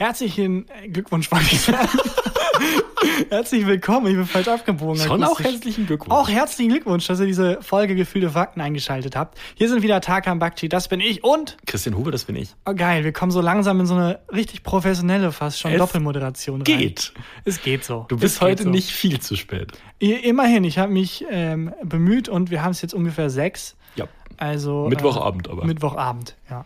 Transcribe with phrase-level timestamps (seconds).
[0.00, 0.64] Herzlichen
[0.94, 1.86] Glückwunsch, wollte ich sagen.
[3.28, 4.96] Herzlich willkommen, ich bin falsch abgebogen.
[4.96, 6.14] Schon auch herzlichen Glückwunsch.
[6.14, 9.36] Auch herzlichen Glückwunsch, dass ihr diese Folge Gefühlte Fakten eingeschaltet habt.
[9.56, 12.54] Hier sind wieder Tarkan Bakci, das bin ich und, Christian Huber, das bin ich.
[12.64, 16.62] oh geil, wir kommen so langsam in so eine richtig professionelle, fast schon Es Doppelmoderation
[16.62, 16.78] rein.
[16.78, 17.12] Geht.
[17.44, 18.06] Es geht so.
[18.08, 18.70] Du bist heute so.
[18.70, 19.72] nicht viel zu spät.
[19.98, 23.76] Immerhin, ich habe mich ähm, bemüht und wir haben es jetzt ungefähr sechs.
[23.96, 24.08] Ja.
[24.38, 25.66] Also Mittwochabend aber.
[25.66, 26.64] Mittwochabend, ja.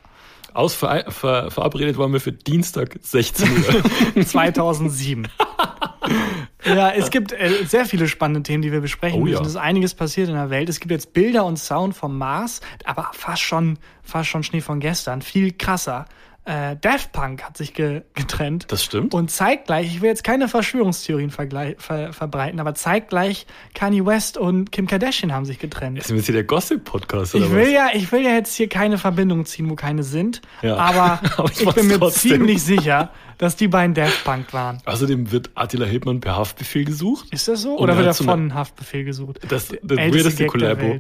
[0.55, 3.49] Aus ver ver verabredet waren wir für Dienstag 16
[4.17, 4.25] Uhr.
[4.25, 5.29] 2007.
[6.65, 9.35] ja, es gibt äh, sehr viele spannende Themen, die wir besprechen Oh müssen.
[9.35, 9.41] ja.
[9.43, 10.69] Es ist einiges passiert in der Welt.
[10.69, 14.81] Es gibt jetzt Bilder und Sound vom Mars, aber fast schon, fast schon Schnee von
[14.81, 15.23] gestern.
[15.23, 16.07] Viel krasser.
[16.47, 18.67] Äh, Daft Punk hat sich ge getrennt.
[18.69, 19.15] Das stimmt.
[19.15, 21.75] Und zeitgleich, ich will jetzt keine Verschwörungstheorien ver
[22.13, 25.99] verbreiten, aber zeitgleich Kanye West und Kim Kardashian haben sich getrennt.
[25.99, 27.73] Ist jetzt hier der Gossip-Podcast oder Ich will was?
[27.73, 30.43] ja, ich will ja jetzt hier keine Verbindung ziehen, wo keine sind.
[30.61, 30.77] Ja.
[30.77, 32.33] Aber, Aber ich ich, bin mir trotzdem.
[32.33, 34.79] ziemlich sicher, dass die beiden Daft Punk waren.
[34.85, 37.27] Außerdem wird Attila Hildmann per Haftbefehl gesucht.
[37.33, 37.75] Ist das so?
[37.75, 39.41] Und Oder er wird er von Haftbefehl gesucht?
[39.49, 40.99] Das, das weirdeste Kollabo.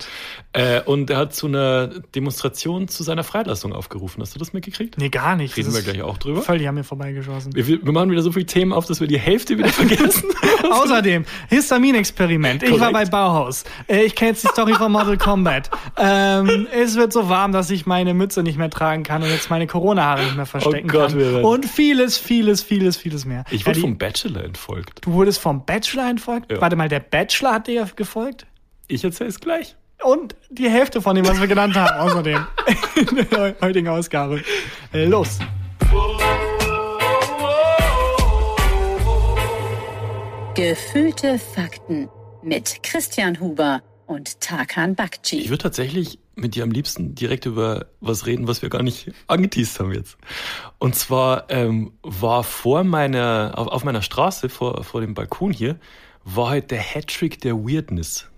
[0.52, 4.20] Äh, und er hat zu einer Demonstration zu seiner Freilassung aufgerufen.
[4.22, 4.98] Hast du das mitgekriegt?
[4.98, 5.56] Nee, gar nicht.
[5.56, 6.42] Reden wir gleich auch drüber.
[6.42, 7.54] Völlig an mir vorbeigeschossen.
[7.54, 10.24] Wir, wir machen wieder so viele Themen auf, dass wir die Hälfte wieder vergessen.
[10.70, 12.62] Außerdem, Histaminexperiment.
[12.62, 13.64] Ich war bei Bauhaus.
[13.88, 15.70] Äh, Ich kenne jetzt die Story von Mortal Kombat.
[15.98, 19.50] Ähm, es wird so warm, dass ich meine Mütze nicht mehr tragen kann und jetzt
[19.50, 21.18] meine Corona-Haare nicht mehr verstecken Oh Gott, kann.
[21.18, 23.44] wir Und vieles, vieles, vieles, vieles mehr.
[23.50, 25.00] Ich Ja, wurde die- vom Bachelor entfolgt.
[25.04, 26.50] Du wurdest vom Bachelor entfolgt?
[26.52, 26.60] Ja.
[26.60, 28.46] Warte mal, der Bachelor hat dir gefolgt?
[28.88, 29.76] Ich erzähl's gleich.
[30.04, 32.46] Und die Hälfte von dem, was wir genannt haben, außerdem.
[32.96, 34.42] In der heutigen Ausgabe.
[34.92, 35.38] Los.
[40.54, 42.10] Gefühlte Fakten
[42.42, 45.48] mit Christian Huber und Tarkan Ich Bakci.
[45.48, 49.80] würde tatsächlich mit dir am liebsten direkt über was reden, was wir gar nicht angeteased
[49.80, 50.18] haben jetzt.
[50.78, 55.78] Und zwar ähm, war vor meiner, auf, auf meiner Straße, vor, vor dem Balkon hier,
[56.24, 58.28] war halt der Hattrick der Weirdness.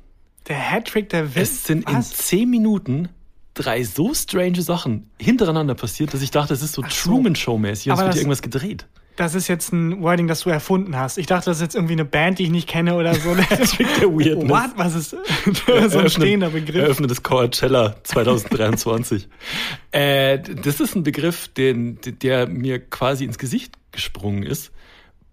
[0.48, 1.42] Der Hattrick der Witz.
[1.42, 2.10] Es sind in Was?
[2.10, 3.08] zehn Minuten
[3.54, 6.88] drei so strange Sachen hintereinander passiert, dass ich dachte, das ist so, so.
[6.88, 8.86] Truman Show-mäßig, als Aber wird hier irgendwas gedreht.
[9.16, 11.16] Das ist jetzt ein Wording, das du erfunden hast.
[11.16, 13.34] Ich dachte, das ist jetzt irgendwie eine Band, die ich nicht kenne oder so.
[13.50, 14.50] Hattrick der Weirdness.
[14.50, 14.70] What?
[14.76, 15.10] Was ist
[15.90, 16.82] so ein stehender Begriff?
[16.82, 19.26] Eröffnet das Coachella 2023.
[19.92, 24.70] äh, das ist ein Begriff, den, der mir quasi ins Gesicht gesprungen ist.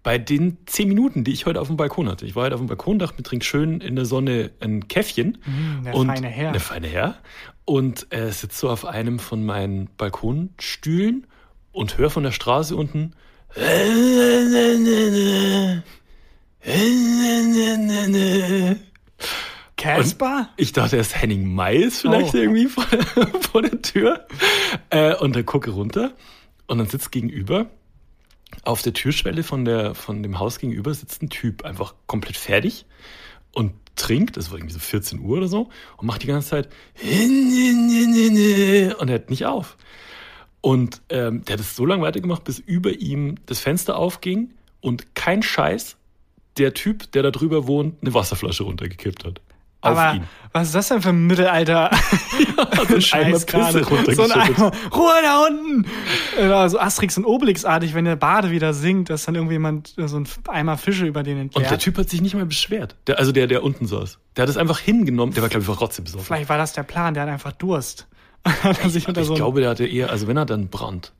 [0.04, 2.26] Bei den zehn Minuten, die ich heute auf dem Balkon hatte.
[2.26, 5.38] Ich war heute auf dem Balkon, dachte mir, trink schön in der Sonne ein Käffchen.
[5.46, 6.52] Mm, der und feine Herr.
[6.52, 7.16] Der feine Herr.
[7.64, 11.26] Und äh, sitze so auf einem von meinen Balkonstühlen
[11.72, 13.14] und höre von der Straße unten.
[19.76, 20.50] Casper?
[20.56, 22.38] Ich dachte erst Henning May ist vielleicht Oh.
[22.38, 22.84] irgendwie vor,
[23.52, 24.26] vor der Tür.
[24.90, 26.12] Äh, und dann gucke runter
[26.66, 27.66] und dann sitzt gegenüber
[28.62, 32.86] auf der Türschwelle von, der, von dem Haus gegenüber sitzt ein Typ, einfach komplett fertig
[33.52, 36.68] und trinkt, das war irgendwie so 14 Uhr oder so, und macht die ganze Zeit
[38.98, 39.76] und hört nicht auf.
[40.60, 45.14] Und ähm, der hat es so lange weitergemacht, bis über ihm das Fenster aufging und
[45.14, 45.96] kein Scheiß,
[46.56, 49.40] der Typ, der da drüber wohnt, eine Wasserflasche runtergekippt hat.
[49.84, 50.24] Auf Aber ihn.
[50.52, 51.90] was ist das denn für ein Mittelalter?
[52.88, 54.14] so ein Eimer Pisse.
[54.14, 54.32] So ein.
[54.32, 54.72] Eimer.
[54.94, 55.86] Ruhe da unten!
[56.38, 60.26] Oder so Asterix und Obelix-artig, wenn der Bade wieder singt, dass dann irgendjemand so ein
[60.48, 61.78] Eimer Fische über den Und der.
[61.78, 62.96] Typ hat sich nicht mal beschwert.
[63.06, 64.18] Der, also der, der unten saß.
[64.36, 65.34] Der hat es einfach hingenommen.
[65.34, 66.24] Der war, glaube ich, rotze besoffen.
[66.24, 68.06] Vielleicht war das der Plan, der hat einfach Durst.
[68.44, 71.12] hat unter ich so glaube, der hatte eher, also wenn er dann Brand.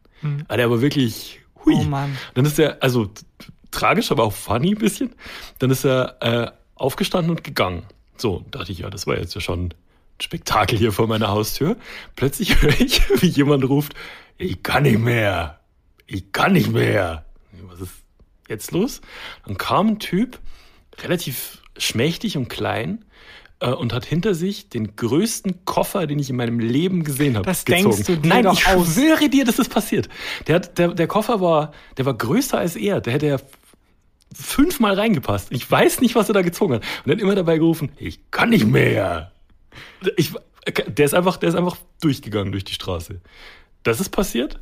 [0.49, 1.75] Aber der war wirklich, hui.
[1.75, 2.17] Oh Mann.
[2.35, 3.11] Dann ist er, also
[3.71, 5.15] tragisch, aber auch funny ein bisschen.
[5.59, 7.83] Dann ist er äh, aufgestanden und gegangen.
[8.17, 9.75] So, dachte ich, ja, das war jetzt ja schon ein
[10.21, 11.77] Spektakel hier vor meiner Haustür.
[12.17, 13.95] Plötzlich höre ich, wie jemand ruft,
[14.39, 15.61] ich kann nicht mehr.
[16.07, 17.25] Ich kann nicht mehr.
[17.63, 17.93] Was ist
[18.49, 19.01] jetzt los?
[19.47, 20.39] Dann kam ein Typ,
[21.03, 23.05] relativ schmächtig und klein,
[23.61, 27.47] äh, und hat hinter sich den größten Koffer, den ich in meinem Leben gesehen habe,
[27.47, 27.91] Das gezogen.
[27.95, 28.95] denkst du dir Nein, ich aus.
[28.95, 30.09] schwöre dir, das ist passiert.
[30.47, 33.01] Der, hat, der, der Koffer war, der war größer als er.
[33.01, 33.37] Der hätte ja
[34.35, 35.49] fünfmal reingepasst.
[35.51, 36.83] Ich weiß nicht, was er da gezogen hat.
[37.05, 39.33] Und hat immer dabei gerufen, ich kann nicht mehr.
[40.17, 40.33] Ich,
[40.87, 43.21] der ist einfach, der ist einfach durchgegangen durch die Straße.
[43.83, 44.61] Das ist passiert.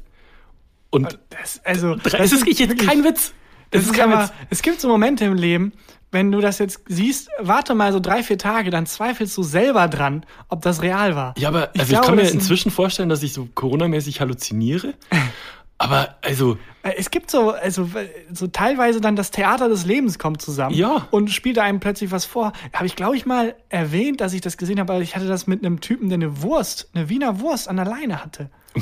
[0.90, 3.32] Und Das, also, das ist jetzt wirklich- kein Witz.
[3.70, 4.32] Das Das ist ist kein aber, Witz.
[4.50, 5.72] es gibt so Momente im Leben,
[6.10, 9.88] wenn du das jetzt siehst, warte mal so drei, vier Tage, dann zweifelst du selber
[9.88, 11.32] dran, ob das real war.
[11.38, 14.92] Ja, aber Ich also ich, glaube, kann mir inzwischen vorstellen, dass ich so Corona-mäßig halluziniere.
[15.82, 17.88] Aber also, Äh, Es gibt so, also
[18.32, 21.06] so teilweise dann das Theater des Lebens kommt zusammen Ja.
[21.10, 22.52] und spielt einem plötzlich was vor.
[22.72, 25.46] Habe ich, glaube ich, mal erwähnt, dass ich das gesehen habe, aber ich hatte das
[25.46, 28.48] mit einem Typen, der eine Wurst, eine Wiener Wurst an der Leine hatte.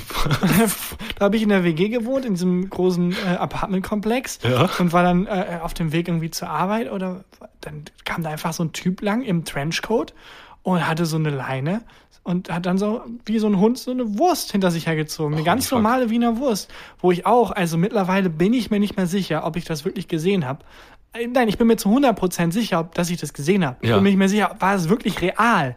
[1.19, 4.69] da habe ich in der WG gewohnt, in diesem großen äh, Apartmentkomplex Ja.
[4.79, 7.25] und war dann äh, auf dem Weg irgendwie zur Arbeit oder
[7.61, 10.15] dann kam da einfach so ein Typ lang im Trenchcoat
[10.63, 11.83] und hatte so eine Leine
[12.23, 15.33] und hat dann so wie so ein Hund so eine Wurst hinter sich hergezogen.
[15.35, 15.79] Eine Oh, ganz fuck.
[15.79, 16.71] normale Wiener Wurst,
[17.01, 20.07] wo ich auch, also mittlerweile bin ich mir nicht mehr sicher, ob ich das wirklich
[20.09, 20.65] gesehen habe.
[21.13, 23.79] Äh, Nein, ich bin mir zu 100% sicher, dass ich das gesehen habe.
[23.81, 23.97] Ich Ja.
[23.97, 25.77] bin mir nicht mehr sicher, war es wirklich real?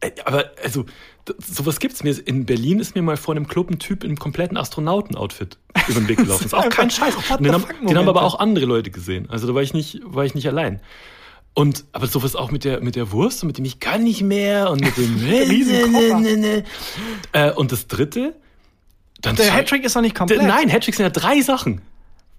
[0.00, 0.86] Äh, Aber also,
[1.38, 2.14] sowas gibt's mir.
[2.26, 5.58] In Berlin ist mir mal vor einem Club ein Typ im kompletten Astronauten-Outfit
[5.88, 6.44] über den Weg gelaufen.
[6.46, 7.14] ist auch kein Scheiß.
[7.38, 9.28] Den, haben, den haben aber auch andere Leute gesehen.
[9.30, 10.80] Also da war ich nicht, war ich nicht allein.
[11.58, 14.20] Und aber sowas auch mit der mit der Wurst und mit dem ich kann nicht
[14.20, 16.62] mehr und mit dem Riesenkoffer.
[17.32, 18.34] äh, und das dritte
[19.22, 20.40] dann Der Hattrick ist noch nicht komplett.
[20.40, 21.80] Der- Nein, Hattricks sind ja drei Sachen.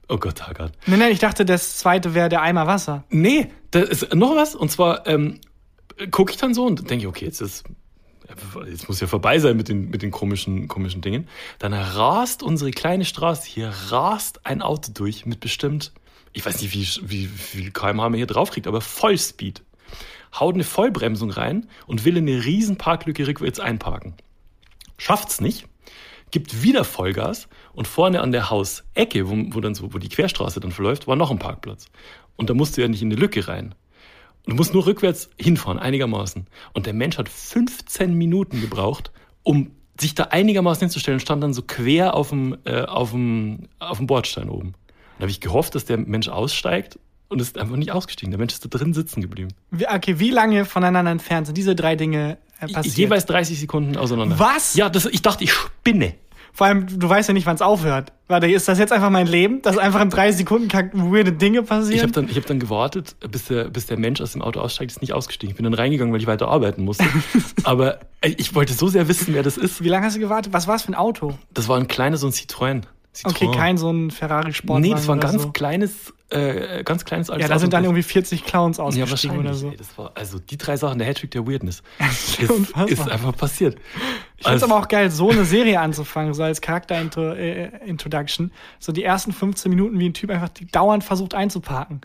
[0.08, 0.72] Oh Gott, Haggard.
[0.86, 3.04] Nein, nein, ich dachte, das zweite wäre der Eimer Wasser.
[3.10, 4.54] Nee, da ist noch was.
[4.54, 5.40] Und zwar ähm,
[6.12, 7.64] gucke ich dann so und denke, okay, jetzt ist
[8.70, 11.28] jetzt muss ja vorbei sein mit den, mit den komischen, komischen Dingen.
[11.58, 15.92] Dann rast unsere kleine Straße hier, rast ein Auto durch mit bestimmt,
[16.34, 19.64] ich weiß nicht, wie, wie, wie viel kmh man hier draufkriegt, aber Vollspeed.
[20.38, 24.14] Haut eine Vollbremsung rein und will in eine riesen Parklücke rückwärts einparken.
[24.98, 25.68] Schafft's nicht,
[26.32, 30.60] gibt wieder Vollgas und vorne an der Hausecke, wo, wo dann so, wo die Querstraße
[30.60, 31.88] dann verläuft, war noch ein Parkplatz.
[32.36, 33.76] Und da musst du ja nicht in eine Lücke rein.
[34.46, 36.48] Und du musst nur rückwärts hinfahren, einigermaßen.
[36.74, 39.12] Und der Mensch hat 15 Minuten gebraucht,
[39.44, 43.68] um sich da einigermaßen hinzustellen und stand dann so quer auf dem, äh, auf dem,
[43.80, 44.74] auf dem Bordstein oben.
[45.18, 47.00] Und da habe ich gehofft, dass der Mensch aussteigt
[47.30, 48.32] und ist einfach nicht ausgestiegen.
[48.32, 49.50] Der Mensch ist da drin sitzen geblieben.
[49.72, 52.96] Wie, okay, wie lange voneinander entfernt sind diese drei Dinge äh, passiert?
[52.98, 54.38] Jeweils 30 Sekunden auseinander.
[54.40, 54.76] Was?
[54.76, 56.14] Ja, das, ich dachte, ich spinne.
[56.54, 58.14] Vor allem, du weißt ja nicht, wann es aufhört.
[58.28, 60.68] Warte, ist das jetzt einfach mein Leben, dass einfach in drei Sekunden
[61.12, 62.12] weirde Dinge Ich habe passieren?
[62.14, 65.02] dann, ich hab dann gewartet, bis der, bis der Mensch aus dem Auto aussteigt, ist
[65.02, 65.52] nicht ausgestiegen.
[65.52, 67.06] Ich bin dann reingegangen, weil ich weiter arbeiten musste.
[67.64, 69.84] Aber ich wollte so sehr wissen, wer das ist.
[69.84, 70.52] wie lange hast du gewartet?
[70.52, 71.38] Was war es für ein Auto?
[71.54, 72.82] Das war ein kleines, so ein Citroën.
[73.18, 73.30] Citroën.
[73.30, 75.52] Okay, kein so ein Ferrari Sportwagen Nee, das war ein ganz so.
[75.52, 79.46] kleines, äh, ganz kleines altes Ja, da sind dann irgendwie 40 Clowns ja, ausgestiegen wahrscheinlich.
[79.46, 79.70] oder so.
[79.70, 82.42] Ey, das war, also die drei Sachen, der Hattrick der Weirdness, ist,
[82.88, 83.78] ist einfach passiert.
[84.38, 88.52] Ich finde es aber auch geil, so eine Serie anzufangen, so als Charakter-Introduction.
[88.80, 92.02] So die ersten 15 Minuten, wie ein Typ einfach die dauernd versucht einzuparken.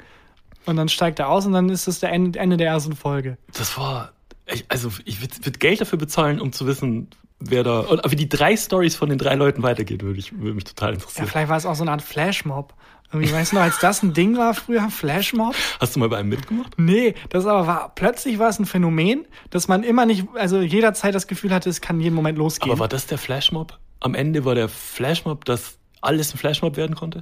[0.64, 3.37] Und dann steigt er aus und dann ist das der Ende, Ende der ersten Folge.
[3.53, 4.12] Das war,
[4.47, 7.09] ich, also ich würde würd Geld dafür bezahlen, um zu wissen,
[7.48, 10.54] wer da, und wie die drei Stories von den drei Leuten weitergehen, würde ich, würde
[10.54, 11.26] mich total Ja, interessieren.
[11.26, 12.74] vielleicht war es auch so eine Art Flashmob.
[13.12, 15.54] Irgendwie, weißt du noch, als das ein Ding war früher, Flashmob?
[15.80, 16.72] Hast du mal bei einem mitgemacht?
[16.78, 21.14] Nee, das aber war, plötzlich war es ein Phänomen, dass man immer nicht, also jederzeit
[21.14, 22.70] das Gefühl hatte, es kann jeden Moment losgehen.
[22.72, 23.78] Aber war das der Flashmob?
[24.00, 27.20] Am Ende war der Flashmob, dass alles ein Flashmob werden konnte?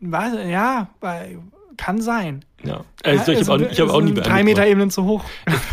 [0.00, 1.38] Weiß, ja, weil-
[1.76, 2.44] kann sein.
[2.62, 2.84] Ja.
[3.04, 4.66] Also, ich habe auch, hab auch nie bei Drei Meter.
[4.66, 5.24] Ebenen zu hoch.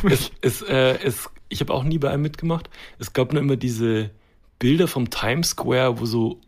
[0.09, 2.69] Es, es, äh, es, ich habe auch nie bei einem mitgemacht.
[2.99, 4.11] Es gab nur immer diese
[4.59, 6.41] Bilder vom Times Square, wo so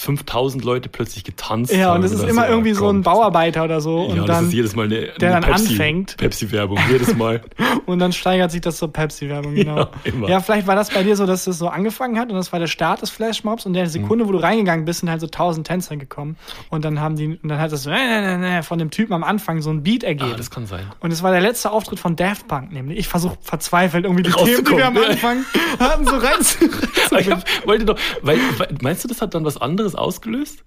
[0.00, 1.98] 5000 Leute plötzlich getanzt ja, haben.
[1.98, 3.02] und es ist immer so, irgendwie oh so ein.
[3.02, 4.04] Bauarbeiter oder so.
[4.04, 6.16] Ja, und das dann, ist jedes Mal eine, der eine dann Pepsi, anfängt.
[6.16, 7.42] Pepsi-Werbung, jedes Mal.
[7.86, 9.78] und dann steigert sich das zur Pepsi-Werbung, genau.
[9.78, 10.28] Ja, immer.
[10.28, 12.60] Ja, vielleicht war das bei dir so, dass das so angefangen hat und das war
[12.60, 14.28] der Start des Flashmobs und in der Sekunde, Mhm.
[14.28, 16.36] wo du reingegangen bist, sind halt so tausend Tänzer gekommen
[16.70, 19.12] und dann haben die, und dann hat das so, äh, äh, äh, von dem Typen
[19.14, 20.32] am Anfang so ein Beat ergeben.
[20.32, 20.86] Ah, das kann sein.
[21.00, 22.98] Und es war der letzte Auftritt von Daft Punk, nämlich.
[22.98, 25.44] Ich versuche verzweifelt irgendwie die Themen, die wir am Anfang
[25.78, 26.58] hatten, so rein zu.
[27.10, 30.64] Aber ich hab, wollte doch, weil, weil, meinst du, das hat dann was anderes ausgelöst?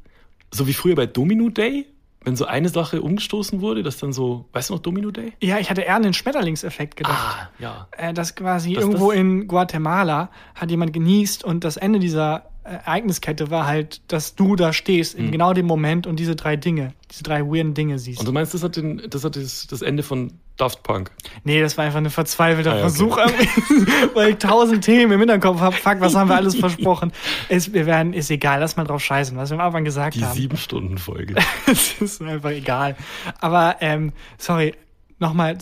[0.51, 1.87] So wie früher bei Domino Day?
[2.23, 5.33] Wenn so eine Sache umgestoßen wurde, dass dann so, weißt du noch Domino Day?
[5.41, 7.17] Ja, ich hatte eher an den Schmetterlingseffekt gedacht.
[7.17, 7.87] Ah, ja.
[7.97, 12.50] äh, dass quasi Dass irgendwo das- in Guatemala hat jemand genießt und das Ende dieser
[12.63, 16.93] Ereigniskette war halt, dass du da stehst in genau dem Moment und diese drei Dinge,
[17.09, 18.19] diese drei weirden Dinge siehst.
[18.19, 18.21] Mhm.
[18.21, 21.09] Und du meinst, das hat, den, das, hat das, das Ende von Daft Punk?
[21.43, 22.89] nee, das war einfach ein verzweifelter Ah, ja, okay.
[22.89, 23.17] Versuch,
[23.67, 25.75] irgendwie, weil ich tausend Themen im Hinterkopf habe.
[25.75, 27.11] Fuck, was haben wir alles versprochen?
[27.49, 30.23] Es, wir werden, ist egal, lass mal drauf scheißen, was wir am Anfang gesagt Die
[30.23, 30.35] haben.
[30.35, 31.35] Sieben-Stunden-Folge.
[31.65, 32.95] Es ist mir einfach egal.
[33.39, 34.75] Aber, ähm, sorry,
[35.17, 35.57] nochmal,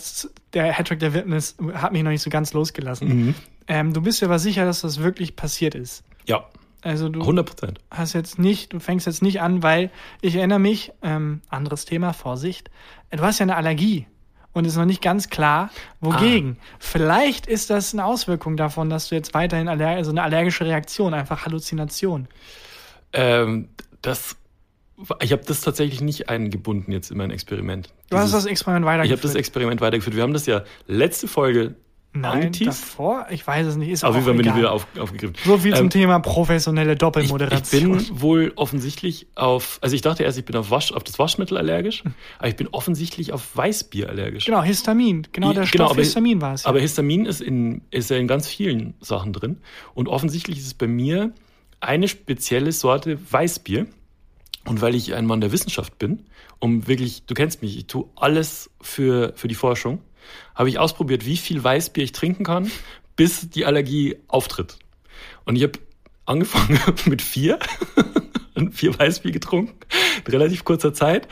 [0.52, 3.08] der Hattrick der Witness hat mich noch nicht so ganz losgelassen.
[3.08, 3.34] Mhm.
[3.68, 6.02] Ähm, du bist dir aber sicher, dass das wirklich passiert ist.
[6.26, 6.44] ja,
[6.82, 7.78] Also du 100 Prozent.
[7.90, 9.90] hast jetzt nicht, du fängst jetzt nicht an, weil
[10.22, 12.70] ich erinnere mich, ähm, anderes Thema, Vorsicht,
[13.10, 14.06] du hast ja eine Allergie
[14.52, 15.70] und es ist noch nicht ganz klar,
[16.00, 16.56] wogegen.
[16.58, 16.64] Ah.
[16.78, 21.12] Vielleicht ist das eine Auswirkung davon, dass du jetzt weiterhin aller also eine allergische Reaktion,
[21.14, 22.28] einfach Halluzination.
[23.12, 23.68] Ähm,
[24.02, 24.36] das,
[25.20, 27.92] ich habe das tatsächlich nicht eingebunden jetzt in mein Experiment.
[28.08, 29.24] Du hast Dieses- das Experiment ich habe weitergeführt.
[29.24, 30.16] das Experiment weitergeführt.
[30.16, 31.74] Wir haben das ja letzte Folge
[32.12, 33.26] Nein, davor?
[33.30, 33.88] Ich weiß es nicht.
[33.88, 35.36] Ist Auf jeden Fall bin ich wieder auf, aufgegriffen.
[35.44, 37.98] So viel zum Ähm, Thema professionelle Ich, ich Doppelmoderation.
[37.98, 41.56] bin wohl offensichtlich auf, also ich dachte erst, ich bin auf, Wasch, auf das Waschmittel
[41.56, 42.02] allergisch,
[42.38, 44.46] aber ich bin offensichtlich auf Weißbier allergisch.
[44.46, 45.28] genau, Histamin.
[45.30, 46.64] Genau, der I- Stoff aber- Histamin war es.
[46.64, 46.70] Ja.
[46.70, 49.58] Aber Histamin ist, in, ist ja in ganz vielen Sachen drin.
[49.94, 51.32] Und offensichtlich ist es bei mir
[51.78, 53.86] eine spezielle Sorte Weißbier.
[54.66, 56.24] Und weil ich ein Mann der Wissenschaft bin,
[56.58, 60.00] um wirklich, du kennst mich, ich tue alles für, für die Forschung,
[60.54, 62.70] habe ich ausprobiert, wie viel Weißbier ich trinken kann,
[63.16, 64.78] bis die Allergie auftritt.
[65.44, 65.78] Und ich habe
[66.26, 67.58] angefangen mit vier,
[68.72, 69.74] vier Weißbier getrunken,
[70.24, 71.28] in relativ kurzer Zeit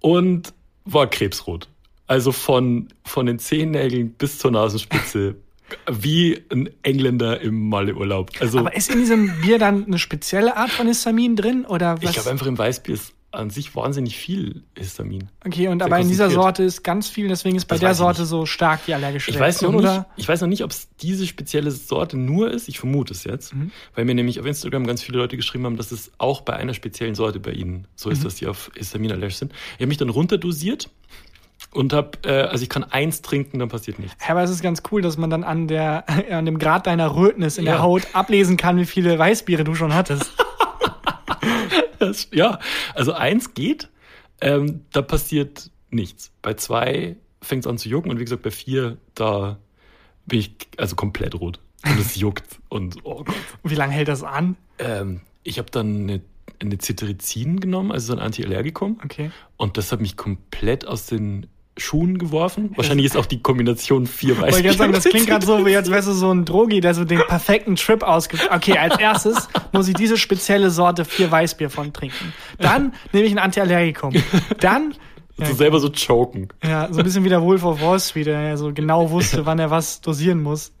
[0.00, 0.52] und
[0.84, 1.68] war krebsrot.
[2.06, 5.36] Also von, von den Zehennägeln bis zur Nasenspitze.
[5.90, 8.30] Wie ein Engländer im Malleurlaub.
[8.38, 11.64] Also, Aber ist in diesem Bier dann eine spezielle Art von Histamin drin?
[11.64, 12.10] Oder was?
[12.10, 15.28] ich glaube einfach im Weißbier ist an sich wahnsinnig viel Histamin.
[15.44, 16.30] okay, und aber in dieser.
[16.30, 18.30] Sorte ist ganz viel, deswegen ist bei Das der Sorte nicht.
[18.30, 20.06] so stark die allergische Ich weiß, noch Reaktion, nicht, oder?
[20.16, 22.68] ich weiß noch nicht, ob es diese spezielle Sorte nur ist.
[22.68, 23.70] Ich vermute es jetzt, Mhm.
[23.94, 26.74] weil mir nämlich auf Instagram ganz viele Leute geschrieben haben, dass es auch bei einer
[26.74, 28.14] speziellen Sorte bei ihnen so Mhm.
[28.14, 29.52] ist, dass die auf Histamin allergisch sind.
[29.74, 30.90] Ich habe mich dann runterdosiert
[31.72, 34.16] und habe, äh, also ich kann eins trinken, dann passiert nichts.
[34.24, 37.14] Ja, aber es ist ganz cool, dass man dann an, der, an dem Grad deiner
[37.14, 37.72] Rötnis in Ja.
[37.72, 40.32] der Haut ablesen kann, wie viele Weißbiere du schon hattest.
[41.98, 42.58] Das, ja,
[42.94, 43.88] also eins geht,
[44.42, 46.30] ähm, da passiert nichts.
[46.42, 49.58] Bei zwei fängt es an zu jucken und wie gesagt, bei vier, da
[50.26, 51.58] bin ich also komplett rot.
[51.84, 53.34] Und es juckt und oh Gott.
[53.62, 54.56] Wie lange hält das an?
[54.78, 56.20] Ähm, ich habe dann eine,
[56.60, 59.00] eine Cetirizin genommen, also so ein Antiallergikum.
[59.02, 59.30] Okay.
[59.56, 61.46] Und das hat mich komplett aus den
[61.78, 62.72] Schuhen geworfen.
[62.76, 65.90] Wahrscheinlich ist auch die Kombination vier Wollte ich sagen, das klingt gerade so, wie als
[65.90, 68.48] wärst du so ein Drogi, der so den perfekten Trip ausgibt.
[68.50, 72.32] Okay, als erstes muss ich diese spezielle Sorte vier Weißbier von trinken.
[72.58, 74.14] Dann nehme ich ein Antiallergikum.
[74.60, 74.94] Dann,
[75.36, 76.48] so selber so choken.
[76.64, 79.58] ja, so ein bisschen wie der Wolf of Wall Street, der so genau wusste, wann
[79.58, 80.72] er was dosieren muss,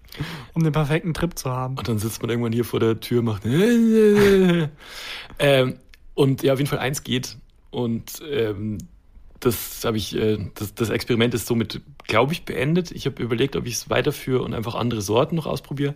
[0.54, 1.76] um den perfekten Trip zu haben.
[1.76, 3.42] Und dann sitzt man irgendwann hier vor der Tür, macht.
[5.38, 5.74] ähm,
[6.14, 7.36] und ja, auf jeden Fall eins geht.
[7.70, 8.78] Und ähm,
[9.40, 12.90] das habe ich, äh, das, das Experiment ist somit, glaube ich, beendet.
[12.90, 15.94] Ich habe überlegt, ob ich es weiterführe und einfach andere Sorten noch ausprobiere.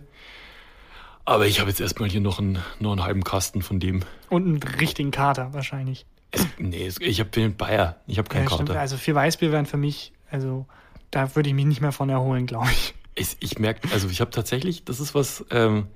[1.25, 4.03] Aber ich habe jetzt erstmal hier noch einen, noch einen halben Kasten von dem.
[4.29, 6.05] Und einen richtigen Kater wahrscheinlich.
[6.31, 7.97] Es, nee, es, ich habe den Bayer.
[8.07, 8.69] Ich habe keinen Ja, stimmt.
[8.69, 8.79] Kater.
[8.79, 10.65] Also vier Weißbier wären für mich, also
[11.11, 12.93] da würde ich mich nicht mehr von erholen, glaube ich.
[13.15, 15.87] Ich, ich merke, also ich habe tatsächlich, das ist was, ähm,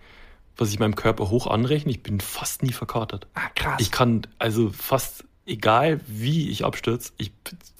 [0.57, 1.91] was ich meinem Körper hoch anrechne.
[1.91, 3.27] Ich bin fast nie verkatert.
[3.33, 3.77] Ah, krass.
[3.79, 7.31] Ich kann also fast, egal wie ich abstürze, ich,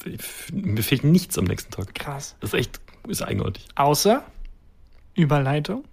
[0.06, 0.20] ich,
[0.54, 1.94] mir fehlt nichts am nächsten Tag.
[1.96, 2.36] krass.
[2.40, 3.66] Das ist echt, ist eigenartig.
[3.76, 4.24] Außer
[5.16, 5.84] Überleitung.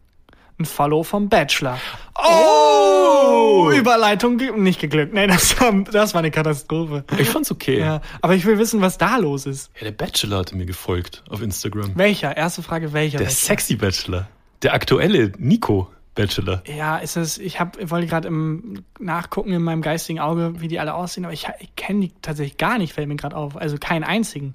[0.58, 1.78] Ein Follow vom Bachelor.
[2.14, 3.70] Oh!
[3.74, 5.14] Überleitung ge nicht geglückt.
[5.14, 7.04] Nee, das, war- das war eine Katastrophe.
[7.18, 7.78] Ich fand's okay.
[7.78, 7.84] Ja.
[7.86, 9.70] Ja, aber ich will wissen, was da los ist.
[9.80, 11.92] der Bachelor hatte mir gefolgt auf Instagram.
[11.96, 12.36] Welcher?
[12.36, 13.18] Erste Frage, welcher?
[13.18, 13.36] Der Bachelor?
[13.46, 14.28] sexy Bachelor.
[14.62, 16.62] Der aktuelle Nico Bachelor.
[16.66, 20.68] Ja, ist es, ich hab, ich wollte gerade im nachgucken in meinem geistigen Auge, wie
[20.68, 23.56] die alle aussehen, aber ich, ich kenne die tatsächlich gar nicht, fällt mir gerade auf.
[23.56, 24.54] Also keinen einzigen.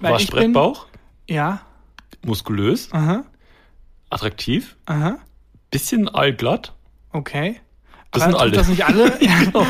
[0.00, 0.86] Weil ich bin, Waschbrettbauch,
[1.28, 1.60] ja,
[2.24, 3.24] muskulös, aha,
[4.10, 5.18] attraktiv, aha,
[5.70, 6.74] bisschen allglatt.
[7.12, 7.60] okay.
[8.12, 8.52] Das Aber sind alle.
[8.52, 9.18] Das nicht alle?
[9.20, 9.64] Ja.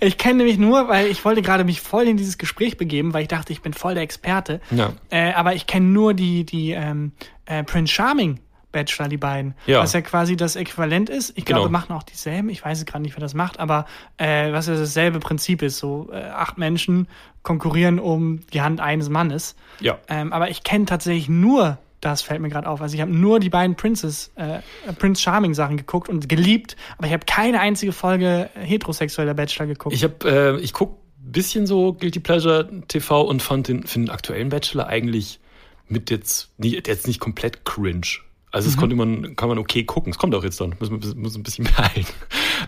[0.00, 3.22] Ich kenne nämlich nur, weil ich wollte gerade mich voll in dieses Gespräch begeben, weil
[3.22, 4.60] ich dachte, ich bin voll der Experte.
[4.70, 4.92] Ja.
[5.08, 7.12] Äh, aber ich kenne nur die, die ähm,
[7.46, 8.40] äh, Prince Charming
[8.72, 9.54] Bachelor, die beiden.
[9.66, 9.80] Ja.
[9.80, 11.32] Was ja quasi das Äquivalent ist.
[11.36, 11.60] Ich Genau.
[11.60, 12.48] glaube, machen auch dieselben.
[12.50, 13.86] Ich weiß es gerade nicht, wer das macht, aber
[14.16, 15.78] äh, was ja dasselbe Prinzip ist.
[15.78, 17.08] So äh, acht Menschen
[17.42, 19.56] konkurrieren um die Hand eines Mannes.
[19.80, 19.98] Ja.
[20.08, 23.40] Ähm, aber ich kenne tatsächlich nur, das fällt mir gerade auf, also ich habe nur
[23.40, 24.60] die beiden Princess, äh,
[24.98, 29.94] Prince Charming Sachen geguckt und geliebt, aber ich habe keine einzige Folge heterosexueller Bachelor geguckt.
[29.94, 34.48] Ich habe, äh, ich guck bisschen so Guilty Pleasure TV und fand den, den aktuellen
[34.48, 35.38] Bachelor eigentlich
[35.86, 38.06] mit jetzt, nie, jetzt nicht komplett cringe.
[38.52, 38.72] Also Mhm.
[38.74, 40.12] es konnte man, kann man okay gucken.
[40.12, 40.74] Es kommt auch jetzt dann.
[40.78, 42.06] Muss man muss ein bisschen beeilen.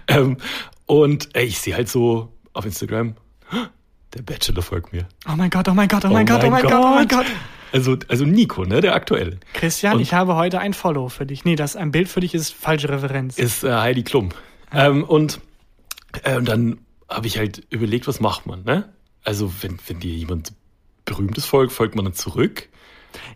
[0.08, 0.36] ähm,
[0.86, 3.14] und ey, ich sehe halt so auf Instagram,
[4.14, 5.06] der Bachelor folgt mir.
[5.28, 7.26] oh mein Gott, oh mein Gott, oh mein Gott, oh mein Gott, oh mein Gott.
[7.72, 11.46] Also, also Nico, ne, der aktuelle, Christian, Und- ich habe heute ein Follow für dich.
[11.46, 13.38] Nee, das ein Bild für dich ist falsche Referenz.
[13.38, 14.28] ist äh, Heidi Klum.
[14.72, 15.40] Ähm, und
[16.24, 18.92] ähm, dann habe ich halt überlegt, was macht man, ne?
[19.24, 20.52] Also, wenn, wenn dir jemand
[21.06, 22.68] berühmtes folgt, folgt man dann zurück.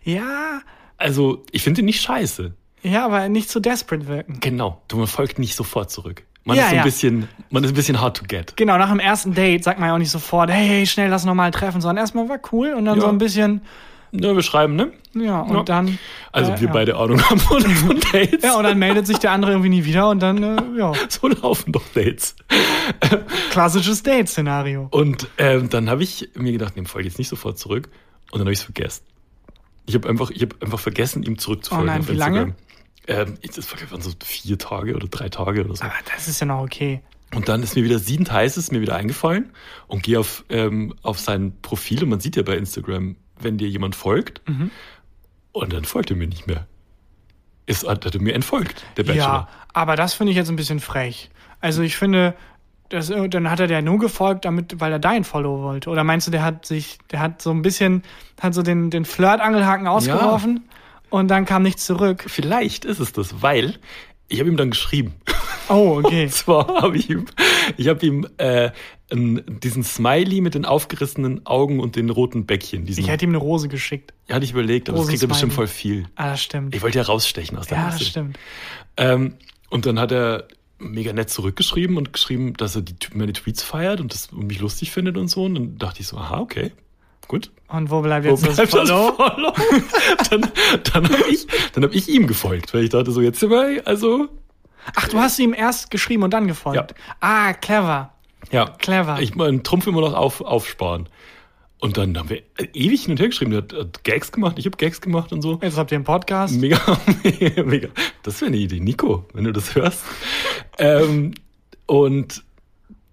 [0.03, 0.61] ja,
[0.97, 2.53] Also, ich finde den nicht scheiße.
[2.83, 4.39] ja, aber nicht so desperate wirken.
[4.39, 4.81] Genau.
[4.87, 6.23] Du, man folgt nicht sofort zurück.
[6.43, 6.83] Man Ja, ist so ein ja.
[6.83, 8.55] bisschen, man ist ein bisschen hard to get.
[8.55, 11.25] Genau, nach dem ersten Date sagt man ja auch nicht sofort, hey, hey schnell, lass
[11.25, 13.01] noch mal treffen, sondern erstmal war cool und dann Ja.
[13.01, 13.61] so ein bisschen,
[14.13, 14.93] Ne, wir schreiben, ne?
[15.15, 15.63] ja, und Ja.
[15.63, 15.99] dann.
[16.31, 16.73] Also, äh, wir ja.
[16.73, 18.41] beide Ahnung haben von, von Dates.
[18.41, 21.27] Ja, und dann meldet sich der andere irgendwie nie wieder und dann, äh, ja, so
[21.27, 22.33] laufen doch Dates.
[23.51, 24.87] klassisches Date-Szenario.
[24.91, 27.89] Und ähm, dann habe ich mir gedacht, nee, folge jetzt nicht sofort zurück.
[28.31, 29.03] Und dann habe ich es vergessen.
[29.87, 32.55] Ich habe einfach, ich habe einfach vergessen, ihm zurückzufolgen Oh nein, auf wie lange?
[33.07, 35.83] Ähm, das waren so vier Tage oder drei Tage oder so.
[35.83, 37.01] Aber das ist ja noch okay.
[37.33, 39.51] Und dann ist mir wieder siedend heiß, ist mir wieder eingefallen
[39.87, 43.67] und gehe auf, ähm, auf sein Profil und man sieht ja bei Instagram, wenn dir
[43.69, 44.71] jemand folgt Mhm.
[45.53, 46.67] und dann folgt er mir nicht mehr.
[47.65, 49.23] ist, hat er mir entfolgt, der Bachelor.
[49.23, 51.29] Ja, aber das finde ich jetzt ein bisschen frech.
[51.59, 52.33] Also ich finde,
[52.89, 55.89] das, dann hat er der nur gefolgt, damit, weil er dein Follow wollte.
[55.89, 58.03] Oder meinst du, der hat sich, der hat so ein bisschen,
[58.41, 60.67] hat so den, den Flirt-Angelhaken ausgeworfen
[61.09, 62.25] und dann kam nichts zurück.
[62.27, 63.75] Vielleicht ist es das, weil
[64.27, 65.13] ich habe ihm dann geschrieben.
[65.69, 66.23] Oh, okay.
[66.25, 67.25] Und zwar habe ich ihm,
[67.77, 68.71] ich habe ihm äh,
[69.11, 72.85] diesen Smiley mit den aufgerissenen Augen und den roten Bäckchen.
[72.85, 74.13] Diesen, Ich hätte ihm eine Rose geschickt.
[74.29, 76.05] hatte ich überlegt, aber das kriegt er bestimmt voll viel.
[76.15, 76.75] Ah, das stimmt.
[76.75, 77.99] Ich wollte ja rausstechen aus der ja, Masse.
[77.99, 78.37] das stimmt.
[78.97, 79.35] Ähm,
[79.69, 80.47] und dann hat er
[80.79, 84.59] mega nett zurückgeschrieben und geschrieben, dass er die, meine Tweets feiert und das und mich
[84.59, 85.45] lustig findet und so.
[85.45, 86.71] Und dann dachte ich so, aha, okay,
[87.27, 87.51] gut.
[87.67, 89.13] Und wo bleibt Wo jetzt das bleibt das Follow?
[89.13, 89.53] Follow?
[90.29, 90.51] dann
[90.93, 93.85] dann habe ich, dann hab ich ihm gefolgt, weil ich dachte so, jetzt sind wir,
[93.85, 94.27] also,
[94.95, 96.95] Ach, du hast ihm erst geschrieben und dann gefolgt.
[97.19, 98.13] Ah, clever.
[98.51, 98.65] ja.
[98.77, 99.19] Clever.
[99.19, 101.09] Ich meinen Trumpf immer noch auf, aufsparen.
[101.79, 102.41] Und dann haben wir
[102.73, 103.51] ewig hin und her geschrieben.
[103.51, 105.59] Der hat, hat Gags gemacht, ich habe Gags gemacht und so.
[105.61, 106.55] Jetzt habt ihr einen Podcast.
[106.55, 106.79] Mega,
[107.23, 107.89] mega, mega.
[108.23, 110.03] Das wäre eine Idee, Nico, wenn du das hörst.
[110.79, 111.33] ähm,
[111.85, 112.43] und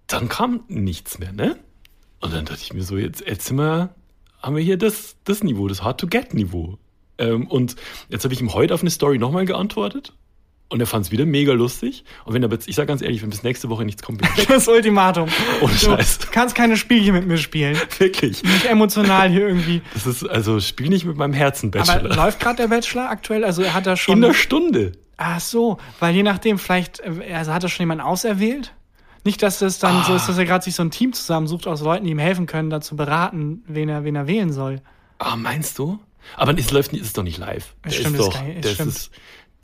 [0.07, 1.59] dann kam nichts mehr, ne?
[2.21, 3.95] Und dann dachte ich mir so, jetzt, jetzt sind wir,
[4.41, 6.79] haben wir hier das, das Niveau, das Hard-to-Get-Niveau.
[7.19, 7.77] Ähm, und
[8.09, 10.15] jetzt habe ich ihm heute auf eine Story nochmal geantwortet.
[10.71, 12.05] Und er fand es wieder mega lustig.
[12.25, 14.23] Und wenn er ich sage ganz ehrlich, wenn bis nächste Woche nichts kommt.
[14.49, 15.29] Das Ultimatum.
[15.61, 16.19] Ohne Du Scheiß.
[16.33, 17.77] kannst keine Spielchen mit mir spielen.
[17.99, 18.43] Wirklich.
[18.43, 19.83] Nicht emotional hier irgendwie.
[19.93, 22.17] Das ist, also, spiel nicht mit meinem Herzen, Aber Bachelor.
[22.17, 23.45] läuft gerade der Bachelor aktuell?
[23.45, 24.17] Also hat er schon.
[24.17, 24.93] In der Stunde.
[25.17, 28.75] Ach so, weil je nachdem, vielleicht, äh, also hat er schon jemanden auserwählt?
[29.23, 30.17] Nicht, dass das dann so Ah.
[30.17, 32.69] ist, dass er gerade sich so ein Team zusammensucht aus Leuten, die ihm helfen können,
[32.71, 34.81] dazu beraten, wen er, wen er wählen soll.
[35.19, 35.99] Ah, meinst du?
[36.37, 37.75] Aber es läuft nicht, es ist doch nicht live.
[37.85, 38.35] Der Stimmt, ist das doch,
[38.73, 38.89] stimmt.
[38.91, 39.11] ist,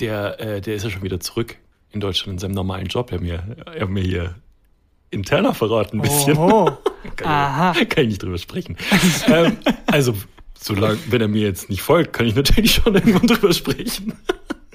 [0.00, 1.57] der, äh, der ist ja schon wieder zurück
[1.90, 3.11] in Deutschland in seinem normalen Job.
[3.11, 4.35] Er hat mir, er hat mir hier
[5.11, 6.37] interner verraten ein bisschen.
[6.37, 6.76] Oho.
[7.16, 7.73] Kann, Aha.
[7.80, 8.76] Ich, kann ich nicht drüber sprechen.
[9.28, 10.14] ähm, also,
[10.59, 14.12] solange, wenn er mir jetzt nicht folgt, kann ich natürlich schon irgendwann drüber sprechen.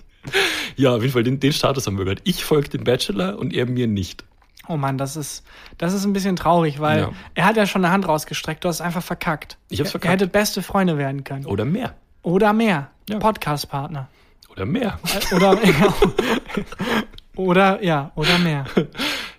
[0.75, 2.21] ja, auf jeden Fall, den, den Status haben wir gehört.
[2.23, 4.25] Ich folge dem Bachelor und er mir nicht.
[4.67, 5.43] Oh Mann, das ist,
[5.77, 7.11] das ist ein bisschen traurig, weil Ja.
[7.35, 9.57] er hat ja schon eine Hand rausgestreckt, du hast es einfach verkackt.
[9.69, 10.09] Ich hab's verkackt.
[10.09, 11.45] Ihr hättet beste Freunde werden können.
[11.45, 11.93] Oder mehr.
[12.23, 12.89] Oder mehr.
[13.07, 13.19] Ja.
[13.19, 14.09] Podcast-Partner.
[14.55, 14.99] Oder mehr.
[15.31, 15.59] Äh, Oder,
[17.35, 18.65] oder, ja, oder mehr.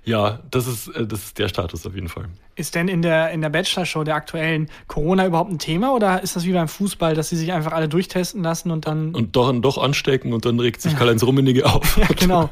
[0.05, 2.27] Ja, das ist, äh, das ist der Status auf jeden Fall.
[2.55, 6.37] Ist denn in der, in der Bachelor-Show der aktuellen Corona überhaupt ein Thema oder ist
[6.37, 9.15] das wie beim Fußball, dass sie sich einfach alle durchtesten lassen und dann.
[9.15, 11.97] und doch, doch anstecken und dann regt sich Karl-Heinz Rummenigge auf.
[11.97, 12.51] Ja, genau.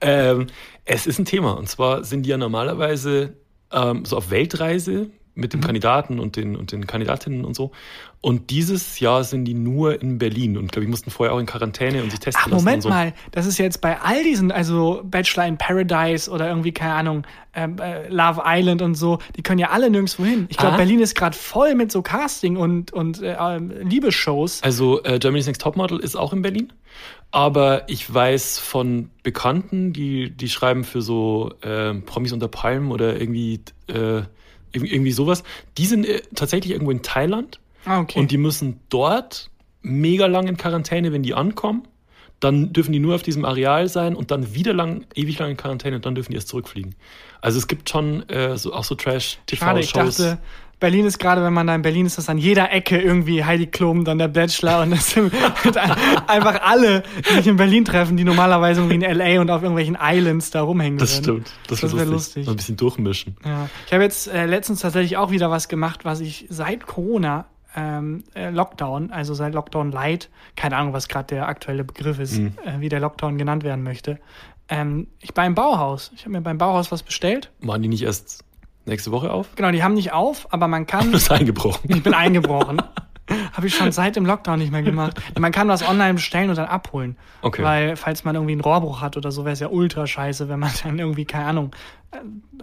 [0.00, 0.46] ähm,
[0.84, 3.34] es ist ein Thema und zwar sind die ja normalerweise
[3.72, 5.58] ähm, so auf Weltreise mit Mhm.
[5.58, 7.72] dem Kandidaten und den, und den Kandidatinnen und so.
[8.20, 11.46] Und dieses Jahr sind die nur in Berlin und glaube ich mussten vorher auch in
[11.46, 12.64] Quarantäne und sich testen Ach, lassen.
[12.64, 12.88] Moment so.
[12.88, 17.26] mal, das ist jetzt bei all diesen, also Bachelor in Paradise oder irgendwie, keine Ahnung,
[17.54, 20.46] ähm, äh, Love Island und so, die können ja alle nirgendwo hin.
[20.48, 20.78] Ich glaube, Ah.
[20.78, 24.62] Berlin ist gerade voll mit so Casting und, und äh, ähm, Liebesshows.
[24.62, 26.72] Also äh, Germany's Next Topmodel ist auch in Berlin.
[27.30, 33.20] Aber ich weiß von Bekannten, die, die schreiben für so äh, Promis unter Palmen oder
[33.20, 34.22] irgendwie, äh,
[34.74, 35.42] irgendwie sowas.
[35.78, 38.18] Die sind äh, tatsächlich irgendwo in Thailand Ah, okay.
[38.18, 39.50] und die müssen dort
[39.82, 41.86] mega lang in Quarantäne, wenn die ankommen.
[42.40, 45.56] Dann dürfen die nur auf diesem Areal sein und dann wieder lang, ewig lang in
[45.56, 46.94] Quarantäne und dann dürfen die erst zurückfliegen.
[47.44, 50.16] Also es gibt schon äh, so, auch so Schade, ich Trash-TV-Shows.
[50.16, 50.38] dachte,
[50.80, 53.66] Berlin ist gerade, wenn man da in Berlin ist, das an jeder Ecke irgendwie Heidi
[53.66, 55.32] Klum, dann der Bachelor und das sind
[56.26, 59.40] einfach alle, die sich in Berlin treffen, die normalerweise irgendwie in L.A.
[59.40, 61.52] und auf irgendwelchen Islands da rumhängen Das stimmt.
[61.68, 62.12] Das, Das wär wär lustig.
[62.36, 62.46] lustig.
[62.46, 63.36] Mal ein bisschen durchmischen.
[63.44, 63.68] Ja.
[63.86, 68.22] Ich habe jetzt äh, letztens tatsächlich auch wieder was gemacht, was ich seit Corona ähm,
[68.34, 72.52] äh, Lockdown, also seit Lockdown Light, keine Ahnung, was gerade der aktuelle Begriff ist, Mhm.
[72.64, 74.18] äh, wie der Lockdown genannt werden möchte.
[74.68, 76.10] Ähm, ich war im Bauhaus.
[76.14, 77.50] Ich habe mir beim Bauhaus was bestellt.
[77.60, 78.44] Machen die nicht erst
[78.86, 79.48] nächste Woche auf?
[79.56, 81.12] Genau, die haben nicht auf, aber man kann.
[81.12, 81.90] Das ist eingebrochen.
[81.94, 82.82] Ich bin eingebrochen.
[83.52, 85.18] Habe ich schon seit dem Lockdown nicht mehr gemacht.
[85.38, 87.16] Man kann was online bestellen und dann abholen.
[87.40, 87.62] Okay.
[87.62, 90.60] Weil, falls man irgendwie einen Rohrbruch hat oder so, wäre es ja ultra scheiße, wenn
[90.60, 91.70] man dann irgendwie, keine Ahnung,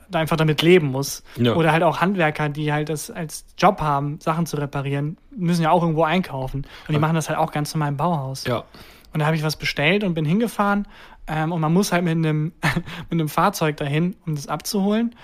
[0.09, 1.23] da einfach damit leben muss.
[1.37, 1.55] Ja.
[1.55, 5.71] Oder halt auch Handwerker, die halt das als Job haben, Sachen zu reparieren, müssen ja
[5.71, 6.67] auch irgendwo einkaufen.
[6.87, 8.45] Und die machen das halt auch ganz normal im Bauhaus.
[8.45, 8.63] Ja.
[9.13, 10.87] Und da habe ich was bestellt und bin hingefahren.
[11.27, 12.51] Ähm, und man muss halt mit einem,
[13.09, 15.15] mit einem Fahrzeug dahin, um das abzuholen.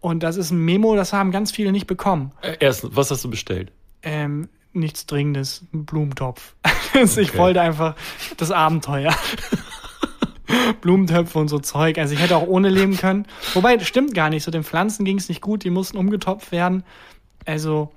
[0.00, 2.32] Und das ist ein Memo, das haben ganz viele nicht bekommen.
[2.42, 3.70] Äh, Erstens, was hast du bestellt?
[4.02, 6.54] Ähm, nichts Dringendes, ein Blumentopf.
[6.94, 7.38] Also Ich Okay.
[7.38, 7.94] wollte einfach
[8.36, 9.14] das Abenteuer.
[10.82, 11.96] Blumentöpfe und so Zeug.
[11.98, 13.26] Also ich hätte auch ohne leben können.
[13.54, 14.42] Wobei, das stimmt gar nicht.
[14.44, 16.84] So den Pflanzen ging es nicht gut, die mussten umgetopft werden.
[17.46, 17.90] Also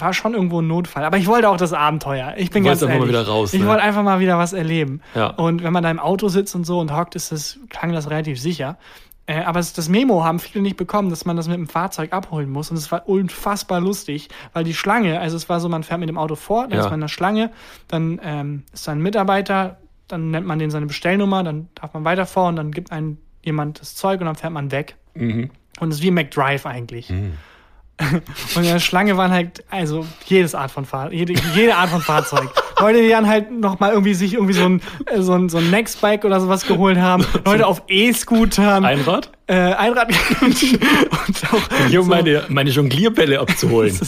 [0.00, 1.04] war schon irgendwo ein Notfall.
[1.04, 2.34] Aber ich wollte auch das Abenteuer.
[2.36, 3.66] Ich bin Du ganz einfach mal wieder raus, Ich ne?
[3.66, 5.00] wollte einfach mal wieder was erleben.
[5.14, 5.28] Ja.
[5.28, 8.08] Und wenn man da im Auto sitzt und so und hockt, ist das, klang das
[8.10, 8.78] relativ sicher.
[9.26, 12.50] Äh, aber das Memo haben viele nicht bekommen, dass man das mit dem Fahrzeug abholen
[12.50, 12.70] muss.
[12.70, 16.08] Und es war unfassbar lustig, weil die Schlange, also es war so, man fährt mit
[16.08, 16.78] dem Auto vor, dann Ja.
[16.80, 17.50] ist man in der Schlange,
[17.88, 19.78] dann ähm, ist da ein Mitarbeiter,
[20.08, 23.94] dann nennt man den seine Bestellnummer, dann darf man weiterfahren, dann gibt einem jemand das
[23.94, 24.96] Zeug und dann fährt man weg.
[25.14, 25.50] Mhm.
[25.78, 27.12] Und es ist wie McDrive eigentlich.
[28.54, 32.00] Und in der Schlange waren halt, also jedes Art von Fahrzeug, jede, jede Art von
[32.00, 32.48] Fahrzeug.
[32.80, 35.58] Leute, die dann halt noch mal irgendwie sich irgendwie so ein, äh, so ein, so
[35.58, 37.24] ein Nextbike oder sowas geholt haben.
[37.44, 38.84] Leute auf E-Scootern.
[38.84, 39.30] Einrad?
[39.46, 40.08] äh, Einrad
[40.40, 40.56] und
[41.52, 43.98] auch Hier, um so- meine, meine Jonglierbälle abzuholen.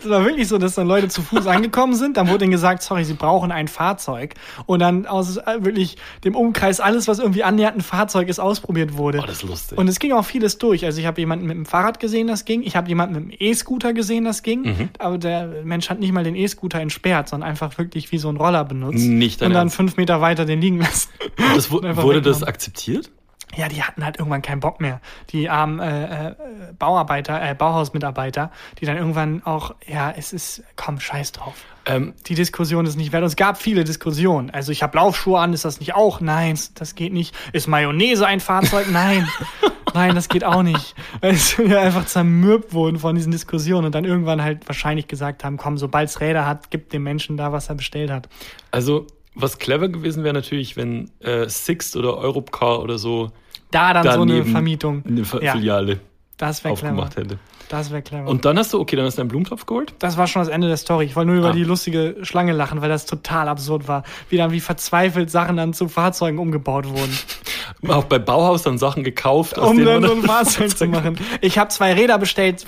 [0.00, 2.16] Es war wirklich so, dass dann Leute zu Fuß angekommen sind.
[2.16, 4.34] Dann wurde ihnen gesagt, sorry, sie brauchen ein Fahrzeug.
[4.66, 8.96] Und dann aus äh, wirklich dem Umkreis alles, was irgendwie annähernd ein Fahrzeug ist, ausprobiert
[8.96, 9.18] wurde.
[9.22, 9.78] Oh, das ist lustig.
[9.78, 10.84] Und es ging auch vieles durch.
[10.84, 12.62] Also ich habe jemanden mit dem Fahrrad gesehen, das ging.
[12.62, 14.62] Ich habe jemanden mit dem E-Scooter gesehen, das ging.
[14.62, 14.88] Mhm.
[14.98, 18.36] Aber der Mensch hat nicht mal den E-Scooter entsperrt, sondern einfach wirklich wie so ein
[18.36, 18.98] Roller benutzt.
[19.06, 19.76] Nicht Und dann Ernst?
[19.76, 21.08] fünf Meter weiter den liegen lassen.
[21.54, 23.10] das, wurde das akzeptiert?
[23.56, 25.00] Ja, die hatten halt irgendwann keinen Bock mehr.
[25.30, 26.34] Die armen äh, äh,
[26.78, 31.54] Bauarbeiter, äh, Bauhausmitarbeiter, die dann irgendwann auch, ja, es ist, komm, scheiß drauf.
[31.86, 33.22] Ähm, Die Diskussion ist nicht wert.
[33.22, 34.50] Und es gab viele Diskussionen.
[34.50, 36.20] Also ich habe Laufschuhe an, ist das nicht auch?
[36.20, 37.34] Nein, das geht nicht.
[37.52, 38.86] Ist Mayonnaise ein Fahrzeug?
[38.90, 39.26] Nein.
[39.94, 40.94] Nein, das geht auch nicht.
[41.22, 45.44] Weil sie ja einfach zermürbt wurden von diesen Diskussionen und dann irgendwann halt wahrscheinlich gesagt
[45.44, 48.28] haben, komm, sobald es Räder hat, gibt dem Menschen da, was er bestellt hat.
[48.70, 49.06] also,
[49.40, 53.30] was clever gewesen wäre natürlich, wenn äh, Sixt oder Europcar oder so
[53.70, 55.02] Da dann so eine Vermietung.
[55.06, 55.52] eine Fi- Ja.
[55.52, 56.00] Filiale
[56.36, 56.88] Das wäre clever.
[56.90, 57.38] aufgemacht hätte.
[57.68, 58.26] Das wäre clever.
[58.28, 59.92] Und dann hast du, okay, dann hast du einen Blumentopf geholt.
[59.98, 61.04] Das war schon das Ende der Story.
[61.04, 61.52] Ich wollte nur über Ah.
[61.52, 64.04] die lustige Schlange lachen, weil das total absurd war.
[64.30, 67.16] Wie dann wie verzweifelt Sachen dann zu Fahrzeugen umgebaut wurden.
[67.88, 71.18] Auch bei Bauhaus dann Sachen gekauft, aus um dann so ein Fahrzeug zu machen.
[71.42, 72.64] Ich habe zwei Räder bestellt.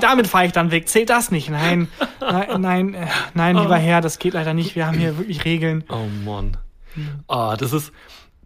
[0.00, 0.88] Damit fahre ich dann weg.
[0.88, 1.48] Zählt das nicht?
[1.50, 1.88] Nein,
[2.20, 4.74] nein, nein, äh, nein, lieber Herr, das geht leider nicht.
[4.76, 5.84] Wir haben hier wirklich Regeln.
[5.88, 6.56] Oh Mann.
[7.28, 7.92] Ah, das ist,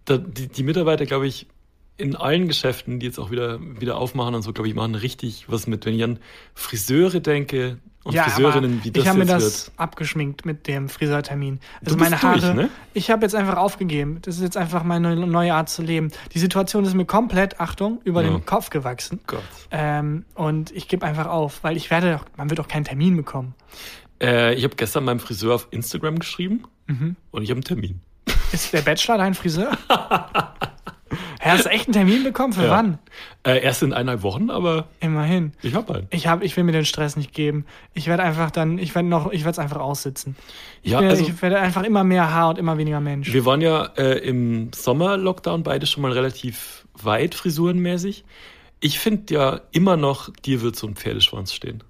[0.09, 1.47] die, die Mitarbeiter, glaube ich,
[1.99, 5.47] in allen Geschäften, die jetzt auch wieder, wieder aufmachen und so, glaube ich, machen richtig
[5.49, 5.87] was mit.
[5.87, 6.19] Wenn ich an
[6.55, 9.79] Friseure denke und Friseurinnen, wie das ich habe mir das wird.
[9.79, 11.59] abgeschminkt mit dem Friseurtermin.
[11.85, 12.69] Also meine Haare, durch, ne?
[12.95, 14.19] ich habe jetzt einfach aufgegeben.
[14.23, 16.13] Das ist jetzt einfach meine neue Art zu leben.
[16.35, 18.31] Die Situation ist mir komplett, Achtung, über Ja.
[18.31, 19.19] den Kopf gewachsen.
[19.27, 19.43] Gott.
[19.71, 23.17] Ähm, und ich gebe einfach auf, weil ich werde doch, man wird doch keinen Termin
[23.17, 23.55] bekommen.
[24.23, 27.17] Äh, ich habe gestern meinem Friseur auf Instagram geschrieben Mhm.
[27.33, 28.01] und ich habe einen Termin.
[28.53, 29.77] Ist der Bachelor dein Friseur?
[31.47, 32.53] Hä, Hast du echt einen Termin bekommen?
[32.53, 32.71] Für Ja.
[32.71, 32.99] wann?
[33.45, 35.53] Äh, erst in eineinhalb Wochen, aber Immerhin.
[35.63, 36.07] ich habe einen.
[36.11, 37.65] Ich hab, ich will mir den Stress nicht geben.
[37.95, 40.35] Ich werde einfach dann, ich werde noch, ich werde es einfach aussitzen.
[40.83, 43.33] Ja, ich, werde, also ich werde einfach immer mehr Haar und immer weniger Mensch.
[43.33, 48.25] wir waren ja äh, im Sommer-Lockdown beide schon mal relativ weit frisurenmäßig.
[48.81, 51.83] Ich finde ja immer noch, dir wird so ein Pferdeschwanz stehen.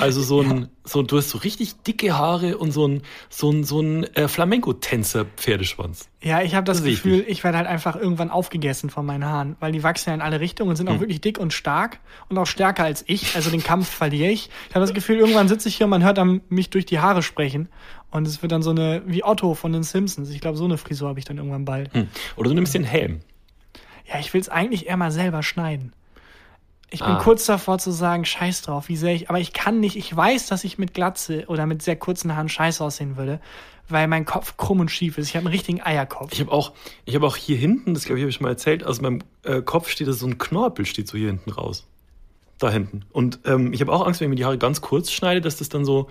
[0.00, 3.64] Also so ein, so, du hast so richtig dicke Haare und so ein, so ein,
[3.64, 6.08] so ein äh, Flamenco-Tänzer-Pferdeschwanz.
[6.22, 9.24] Ja, ich habe das Das ich Gefühl, ich werde halt einfach irgendwann aufgegessen von meinen
[9.24, 11.00] Haaren, weil die wachsen ja in alle Richtungen und sind auch Hm.
[11.00, 13.36] wirklich dick und stark und auch stärker als ich.
[13.36, 14.50] Also den Kampf verliere ich.
[14.68, 17.00] Ich habe das Gefühl, irgendwann sitze ich hier und man hört dann mich durch die
[17.00, 17.68] Haare sprechen
[18.10, 20.30] und es wird dann so eine wie Otto von den Simpsons.
[20.30, 21.92] Ich glaube, so eine Frisur habe ich dann irgendwann bald.
[21.92, 22.08] Hm.
[22.36, 23.20] Oder du nimmst den Helm.
[24.06, 25.92] Ja, ich will es eigentlich eher mal selber schneiden.
[26.90, 27.20] Ich bin Ah.
[27.20, 30.46] kurz davor zu sagen, scheiß drauf, wie sehr ich, aber ich kann nicht, ich weiß,
[30.46, 33.40] dass ich mit Glatze oder mit sehr kurzen Haaren scheiße aussehen würde,
[33.88, 35.28] weil mein Kopf krumm und schief ist.
[35.28, 36.32] Ich habe einen richtigen Eierkopf.
[36.32, 36.72] Ich habe auch,
[37.04, 39.22] ich habe auch hier hinten, das glaube ich, habe ich schon mal erzählt, aus meinem
[39.42, 41.84] äh, Kopf steht da so ein Knorpel, steht so hier hinten raus.
[42.58, 43.02] Da hinten.
[43.12, 45.56] Und ähm, ich habe auch Angst, wenn ich mir die Haare ganz kurz schneide, dass
[45.56, 46.08] das dann so,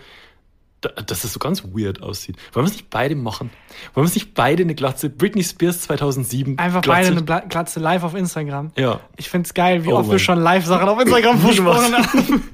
[0.81, 2.37] dass das so ganz weird aussieht.
[2.53, 3.49] Wollen wir es nicht beide machen?
[3.93, 5.09] Wollen wir es nicht beide eine Glatze?
[5.09, 6.59] Britney Spears 2007.
[6.59, 7.13] Einfach Glatze.
[7.13, 8.71] beide eine Glatze live auf Instagram.
[8.77, 8.99] Ja.
[9.17, 12.43] Ich find's geil, wie Oh oft wir schon Live-Sachen auf Instagram versprochen haben.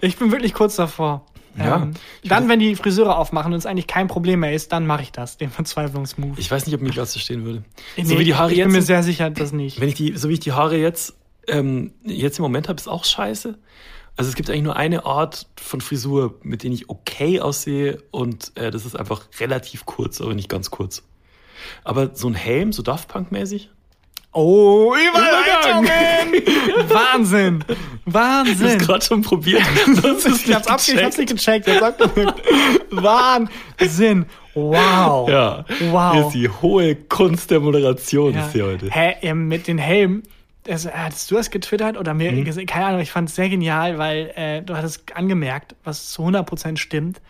[0.00, 1.24] Ich bin wirklich kurz davor.
[1.56, 1.76] Ja.
[1.76, 5.02] Ähm, dann, wenn die Friseure aufmachen und es eigentlich kein Problem mehr ist, dann mache
[5.02, 6.38] ich das, den Verzweiflungsmove.
[6.38, 7.62] Ich weiß nicht, ob mir die Glatze stehen würde.
[7.96, 8.66] Nee, so wie die Haare ich jetzt.
[8.66, 9.80] bin mir sehr sicher, dass nicht.
[9.80, 11.14] wenn ich die, so wie ich die Haare jetzt,
[11.46, 13.56] ähm, jetzt im Moment habe, ist auch scheiße.
[14.16, 18.52] Also es gibt eigentlich nur eine Art von Frisur, mit denen ich okay aussehe und
[18.56, 21.02] äh, das ist einfach relativ kurz, aber nicht ganz kurz.
[21.82, 23.70] Aber so ein Helm, so Daft Punk-mäßig?
[24.32, 26.88] Oh, Überleitungen!
[26.90, 27.64] Wahnsinn!
[27.68, 28.78] Ich hab's Wahnsinn!
[28.78, 29.62] gerade schon probiert.
[30.02, 32.42] Das ist Ich hab's, ab, ich hab's nicht gecheckt, ich hab's abgewürgt.
[32.90, 34.26] Wahnsinn!
[34.54, 35.28] Wow!
[35.28, 36.12] Ja, Wow.
[36.12, 38.46] hier ist die hohe Kunst der Moderation Ja.
[38.46, 38.90] ist hier heute.
[38.90, 40.22] Hä, ähm, mit den Helmen,
[40.64, 42.44] das, äh, hattest du das getwittert oder mir Mhm.
[42.44, 42.66] gesehen?
[42.66, 46.78] Keine Ahnung, ich fand es sehr genial, weil äh, du hattest angemerkt, was zu 100%
[46.78, 47.20] stimmt.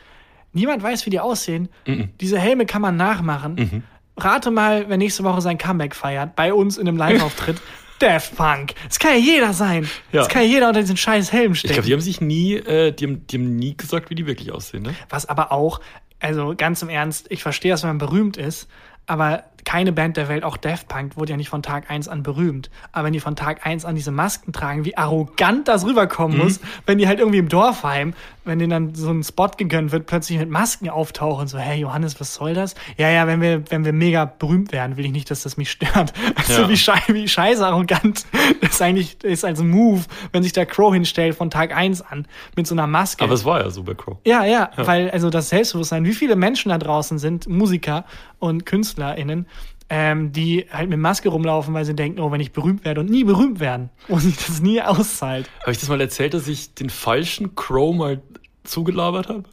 [0.53, 1.69] Niemand weiß, wie die aussehen.
[1.87, 2.11] Mhm.
[2.21, 3.83] Diese Helme kann man nachmachen.
[4.17, 7.61] Rate mal, wer nächste Woche sein Comeback feiert, bei uns in einem Live-Auftritt.
[8.01, 8.75] Daft Punk.
[8.89, 9.89] Das kann ja jeder sein.
[10.13, 10.21] Ja.
[10.23, 11.75] Das kann ja jeder unter diesen scheiß Helm Ich stecken.
[11.75, 14.51] glaube, die haben sich nie, äh, die, haben, die haben nie gesagt, wie die wirklich
[14.53, 14.95] aussehen, ne?
[15.11, 15.81] Was aber auch,
[16.21, 18.69] also ganz im Ernst, ich verstehe, dass man berühmt ist,
[19.07, 22.23] aber keine Band der Welt, auch Daft Punk, wurde ja nicht von Tag 1 an
[22.23, 22.71] berühmt.
[22.93, 26.61] Aber wenn die von Tag 1 an diese Masken tragen, wie arrogant das rüberkommen muss,
[26.87, 30.39] wenn die halt irgendwie im Dorfheim, wenn denen dann so ein Spot gegönnt wird, plötzlich
[30.39, 32.75] mit Masken auftauchen, so, hey Johannes, was soll das?
[32.99, 35.71] Ja, ja, wenn wir, wenn wir mega berühmt werden, will ich nicht, dass das mich
[35.71, 36.13] stört.
[36.37, 36.69] Also Ja.
[36.69, 38.27] wie, schei wie scheiße arrogant
[38.61, 42.67] ist eigentlich, ist als Move, wenn sich der Crow hinstellt von Tag 1 an, mit
[42.67, 43.25] so einer Maske.
[43.25, 44.19] Aber es war ja so bei Crow.
[44.27, 48.05] Ja, ja, weil also das Selbstbewusstsein, wie viele Menschen da draußen sind, Musiker
[48.41, 49.47] und KünstlerInnen,
[49.91, 53.11] ähm, die halt mit Maske rumlaufen, weil sie denken, oh, wenn ich berühmt werde und
[53.11, 55.49] nie berühmt werden und sich das nie auszahlt.
[55.61, 58.23] Habe ich das mal erzählt, dass ich den falschen Crow mal
[58.65, 59.45] zugelabert habe?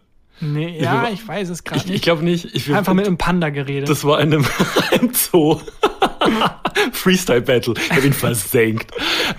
[0.44, 2.04] Nee, ja, Ich- ich weiß es gerade Ich, ich nicht.
[2.04, 2.46] glaube nicht.
[2.56, 3.88] Ich, Einfach mit einem Panda geredet.
[3.90, 4.46] Das war in einem,
[4.92, 5.60] einem Zoo.
[6.94, 7.74] Freestyle Battle.
[7.78, 8.92] Ich habe ihn versenkt.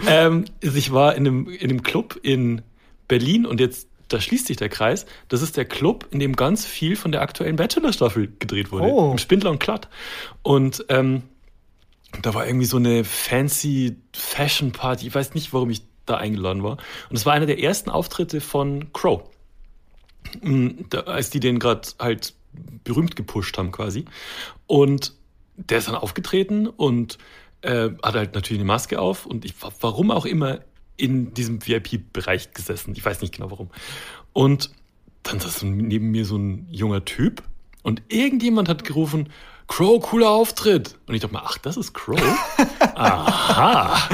[0.06, 2.62] ähm, ich war in einem, in einem Club in
[3.08, 5.06] Berlin und jetzt, da schließt sich der Kreis.
[5.28, 8.86] Das ist der Club, in dem ganz viel von der aktuellen Bachelor-Staffel gedreht wurde.
[8.86, 9.12] Oh.
[9.12, 9.88] Im Spindler und Klatt.
[10.42, 11.22] Und ähm,
[12.20, 15.06] da war irgendwie so eine fancy Fashion Party.
[15.06, 16.76] Ich weiß nicht, warum ich da eingeladen war.
[17.08, 19.22] Und es war einer der ersten Auftritte von Crow.
[20.42, 22.34] Mm, Da, als die den gerade halt
[22.84, 24.04] berühmt gepusht haben quasi.
[24.66, 25.14] Und
[25.56, 27.18] der ist dann aufgetreten und
[27.62, 30.60] äh, hat halt natürlich eine Maske auf und ich war warum auch immer
[31.02, 32.94] in diesem VIP-Bereich gesessen.
[32.94, 33.70] Ich weiß nicht genau warum.
[34.32, 34.70] Und
[35.24, 37.42] dann saß neben mir so ein junger Typ
[37.82, 39.28] und irgendjemand hat gerufen,
[39.66, 40.98] Crow, cooler Auftritt.
[41.06, 42.20] Und ich dachte mir, ach, das ist Crow?
[42.94, 44.08] Aha.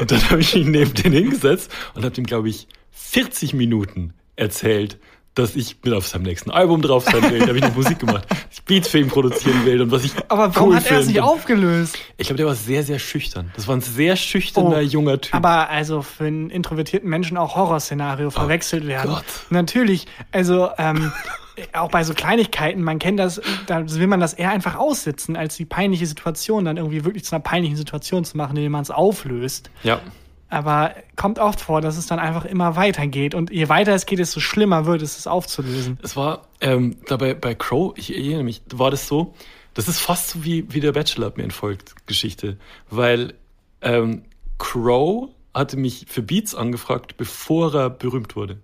[0.00, 4.14] Und dann habe ich mich neben den hingesetzt und habe ihm, glaube ich, 40 Minuten
[4.36, 4.98] erzählt,
[5.38, 7.38] dass ich mit auf seinem nächsten Album drauf sein will.
[7.40, 10.12] Da habe ich noch Musik gemacht, ich Beats für ihn produzieren will und was ich
[10.28, 11.24] aber warum cool hat er sich finde.
[11.24, 11.98] aufgelöst?
[12.16, 13.50] Ich glaube, der war sehr, sehr schüchtern.
[13.56, 15.34] Das war ein sehr schüchterner Oh, junger Typ.
[15.34, 19.10] Aber also für einen introvertierten Menschen auch Horrorszenario verwechselt werden.
[19.12, 19.24] Oh Gott.
[19.50, 21.12] Natürlich, also ähm,
[21.72, 25.56] auch bei so Kleinigkeiten, man kennt das, da will man das eher einfach aussitzen, als
[25.56, 28.90] die peinliche Situation dann irgendwie wirklich zu einer peinlichen Situation zu machen, indem man es
[28.90, 29.70] auflöst.
[29.82, 30.00] ja.
[30.50, 33.34] Aber kommt oft vor, dass es dann einfach immer weitergeht.
[33.34, 35.98] Und je weiter es geht, desto schlimmer wird es, es aufzulösen.
[36.02, 39.34] Es war ähm, dabei bei Crow, ich erinnere mich, war das so,
[39.74, 42.56] das ist fast so wie, wie der Bachelor mir entfolgt Geschichte,
[42.90, 43.34] weil
[43.82, 44.22] ähm,
[44.58, 48.58] Crow hatte mich für Beats angefragt, bevor er berühmt wurde.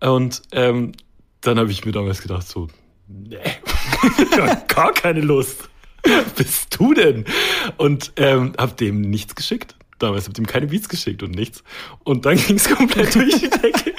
[0.00, 0.92] Und ähm,
[1.40, 2.68] dann habe ich mir damals gedacht, so,
[3.08, 3.36] nee,
[4.68, 5.68] gar keine Lust.
[6.36, 7.24] Bist du denn?
[7.76, 9.76] Und ähm, hab dem nichts geschickt.
[10.00, 11.62] Damals hab dem keine Beats geschickt und nichts.
[12.04, 13.94] Und dann ging's komplett durch die Decke.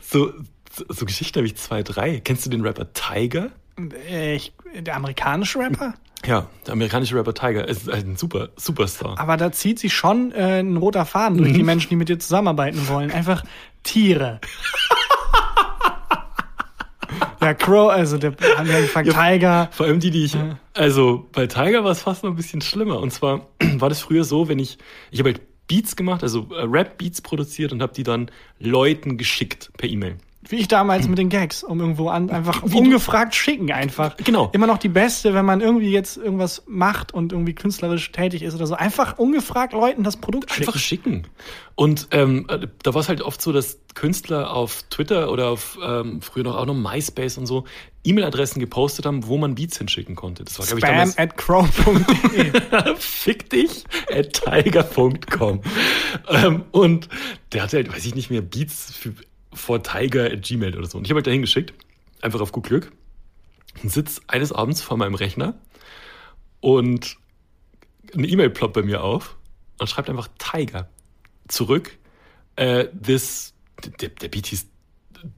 [0.00, 0.32] So,
[0.72, 2.20] so, so Geschichten habe ich zwei, drei.
[2.20, 3.50] Kennst du den Rapper Tiger?
[4.08, 5.94] Äh, Ich, der amerikanische Rapper?
[6.24, 9.18] Ja, der amerikanische Rapper Tiger ist ein super Superstar.
[9.18, 12.18] Aber da zieht sich schon äh, ein roter Faden durch die Menschen, die mit dir
[12.18, 13.10] zusammenarbeiten wollen.
[13.10, 13.44] Einfach
[13.82, 14.40] Tiere.
[17.46, 19.68] ja, Crow, also der haben wir gefragt, Tiger.
[19.70, 20.36] Vor allem die, die ich.
[20.74, 23.00] Also bei Tiger war es fast noch ein bisschen schlimmer.
[23.00, 24.78] Und zwar war das früher so, wenn ich.
[25.10, 29.70] Ich habe halt Beats gemacht, also äh, Rap-Beats produziert und habe die dann Leuten geschickt
[29.76, 30.16] per E-Mail.
[30.48, 34.16] Wie ich damals mit den Gags, um irgendwo an, einfach ungefragt schicken einfach.
[34.18, 34.50] Genau.
[34.52, 38.54] Immer noch die beste, wenn man irgendwie jetzt irgendwas macht und irgendwie künstlerisch tätig ist
[38.54, 38.74] oder so.
[38.74, 40.68] Einfach ungefragt Leuten das Produkt schicken.
[40.68, 41.26] Einfach schicken.
[41.74, 45.78] Und ähm, äh, da war es halt oft so, dass Künstler auf Twitter oder auf
[45.82, 47.64] ähm, früher noch auch noch MySpace und so
[48.06, 50.44] E-Mail-Adressen gepostet haben, wo man Beats hinschicken konnte.
[50.44, 52.94] Das war, glaube ich, Spam damals at crow.de.
[52.98, 55.60] Fick dich at tiger.com.
[56.28, 57.08] ähm, und
[57.52, 59.12] der hatte halt, weiß ich nicht mehr, Beats für,
[59.56, 60.98] vor tiger at gmail oder so.
[60.98, 61.74] Und ich habe halt dahin geschickt,
[62.20, 62.92] einfach auf gut Glück,
[63.82, 65.54] und sitz eines Abends vor meinem Rechner
[66.60, 67.16] und
[68.14, 69.36] eine E-Mail ploppt bei mir auf
[69.78, 70.88] und schreibt einfach Tiger
[71.48, 71.98] zurück.
[72.56, 73.54] Äh, this,
[74.00, 74.66] der, der Beat hieß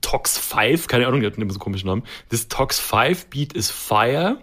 [0.00, 2.02] Tox 5, keine Ahnung, der hat immer so komischen Namen.
[2.28, 4.38] This Tox 5 Beat is fire.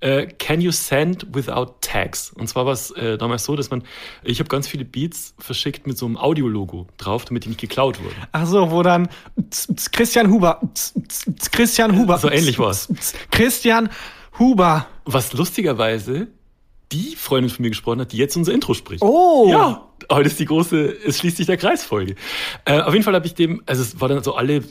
[0.00, 2.30] Äh, can you send without tags?
[2.30, 3.82] Und zwar war es äh, damals so, dass man,
[4.24, 8.02] ich habe ganz viele Beats verschickt mit so einem Audiologo drauf, damit die nicht geklaut
[8.02, 8.14] wurden.
[8.32, 9.08] Ach so, wo dann
[9.92, 10.60] Christian Huber,
[11.50, 12.18] Christian Huber.
[12.18, 12.86] So ähnlich war's.
[12.88, 13.88] z- z- Christian
[14.38, 14.86] Huber.
[15.04, 16.28] Was lustigerweise
[16.92, 19.02] die Freundin von mir gesprochen hat, die jetzt unser Intro spricht.
[19.02, 19.48] Oh.
[19.50, 22.14] Ja, heute ist die große, es schließt sich der Kreisfolge.
[22.64, 24.62] Äh, auf jeden Fall habe ich dem, also es war dann so alle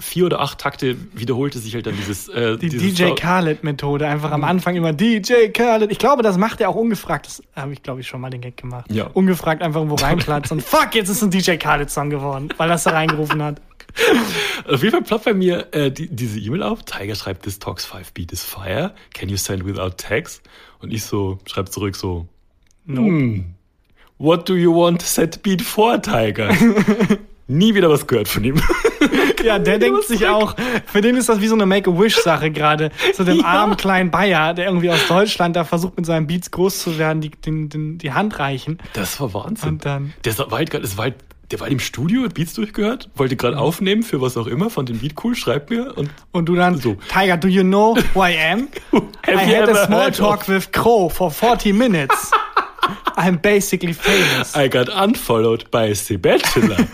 [0.00, 4.06] vier oder acht Takte wiederholte sich halt dann dieses äh, Die dieses DJ Khaled-Methode.
[4.06, 5.90] Einfach am Anfang immer DJ Khaled.
[5.90, 7.26] Ich glaube, das macht er auch ungefragt.
[7.26, 8.90] Das habe ich, glaube ich, schon mal den Gag gemacht.
[8.92, 9.06] Ja.
[9.12, 10.58] Ungefragt einfach irgendwo reinplatzen.
[10.58, 13.60] Und fuck, jetzt ist ein DJ Khaled-Song geworden, weil das da reingerufen hat.
[14.68, 16.82] Auf jeden Fall ploppt bei mir äh, die, diese E-Mail auf.
[16.84, 18.94] Tiger schreibt, this talks 5 beat is fire.
[19.12, 20.40] Can you send without tags?
[20.80, 22.26] Und ich so, schreib zurück so,
[22.86, 23.02] No.
[23.02, 23.54] hm,
[24.18, 26.50] what do you want set beat for, Tiger?
[27.48, 28.60] Nie wieder was gehört von ihm.
[29.44, 30.54] Ja, der denkt sich auch,
[30.86, 32.90] für den ist das wie so eine Make-A-Wish-Sache gerade.
[33.12, 33.44] So dem Ja.
[33.46, 37.20] armen kleinen Bayer, der irgendwie aus Deutschland da versucht, mit seinen Beats groß zu werden,
[37.20, 38.78] die, den, den, die Hand reichen.
[38.92, 39.68] Das war Wahnsinn.
[39.70, 41.16] Und dann- Der war gerade, das war halt,
[41.50, 44.90] der war im Studio, hat Beats durchgehört, wollte gerade aufnehmen für was auch immer, fand
[44.90, 46.96] den Beat cool, schreibt mir und Und du dann, So.
[47.12, 48.68] Tiger, do you know who I am?
[49.26, 52.30] I had a small talk with Crow for 40 minutes.
[53.16, 54.56] I'm basically famous.
[54.56, 56.76] I got unfollowed by Sebetula.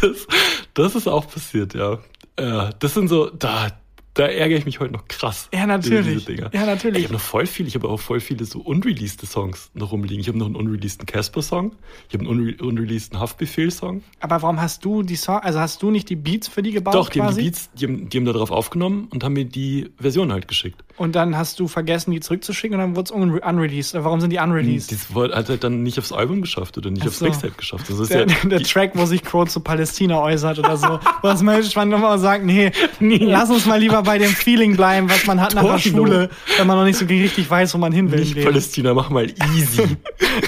[0.00, 0.26] das,
[0.74, 1.98] das ist auch passiert, ja.
[2.38, 3.72] Ja, Das sind so, da,
[4.14, 5.48] da ärgere ich mich heute noch krass.
[5.52, 6.26] Ja, natürlich.
[6.52, 6.98] Ja, natürlich.
[6.98, 10.20] Ich habe noch voll viel, ich habe auch voll viele so unreleased Songs noch rumliegen.
[10.20, 11.72] Ich habe noch einen unreleaseden Casper-Song,
[12.08, 14.02] ich habe einen unre unreleaseden Haftbefehl-Song.
[14.20, 16.94] Aber warum hast du die Song, also hast du nicht die Beats für die gebaut
[16.94, 17.40] Doch, die haben quasi?
[17.42, 20.48] die Beats, die haben, die haben da drauf aufgenommen und haben mir die Version halt
[20.48, 20.82] geschickt.
[20.98, 23.92] Und dann hast du vergessen, die zurückzuschicken und dann wurde es unre unreleased.
[24.02, 24.90] Warum sind die unreleased?
[24.92, 27.26] Das wurde- hat halt dann nicht aufs Album geschafft oder nicht Ach aufs so.
[27.26, 27.90] Mixtape geschafft.
[27.90, 30.98] Das ist der, ja, der Track, wo sich Crow zu Palästina äußert oder so.
[31.22, 35.40] Was Menschmann nochmal sagt, nee, lass uns mal lieber bei dem Feeling bleiben, was man
[35.40, 36.06] hat nach der Torno.
[36.06, 38.20] Schule, wenn man noch nicht so richtig weiß, wo man hin will.
[38.20, 38.42] nicht.
[38.42, 39.96] Palästina, mach mal easy.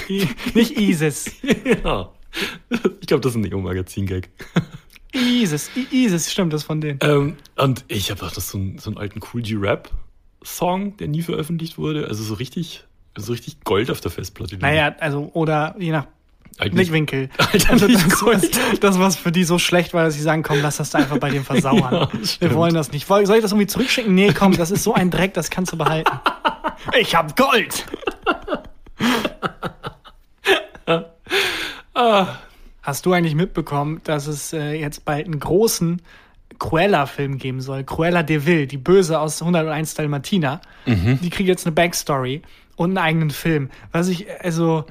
[0.55, 1.31] nicht ISIS.
[1.83, 2.09] ja.
[3.01, 4.29] Ich glaube, das ist ein Neo-Magazin-Gag.
[5.13, 5.69] ISIS.
[5.91, 6.99] ISIS, stimmt, das von denen.
[7.01, 9.41] Ähm, und ich habe auch das so, einen- so einen alten Cool
[10.41, 12.07] G-Rap-Song, der nie veröffentlicht wurde.
[12.07, 12.83] Also so richtig,
[13.17, 14.57] so richtig Gold auf der Festplatte.
[14.57, 16.07] Naja, also, oder je nach
[16.59, 17.29] Halt nicht- Blickwinkel.
[17.37, 18.49] Alter, Also das, was,
[18.79, 21.17] das, was für die so schlecht war, dass sie sagen, komm, lass das da einfach
[21.17, 22.07] bei dem versauern.
[22.41, 23.07] Ja, Wir wollen das nicht.
[23.07, 24.13] Soll ich das irgendwie zurückschicken?
[24.13, 26.11] Nee, komm, das ist so ein Dreck, das kannst du behalten.
[26.97, 27.85] Ich hab Gold!
[32.81, 36.01] Hast du eigentlich mitbekommen, dass es äh, jetzt bald einen großen
[36.59, 37.83] Cruella-Film geben soll?
[37.83, 40.61] Cruella de Vil, die Böse aus 101 Dalmatina.
[40.85, 42.41] Die kriegt jetzt eine Backstory
[42.75, 43.69] und einen eigenen Film.
[43.91, 44.85] Was ich, also,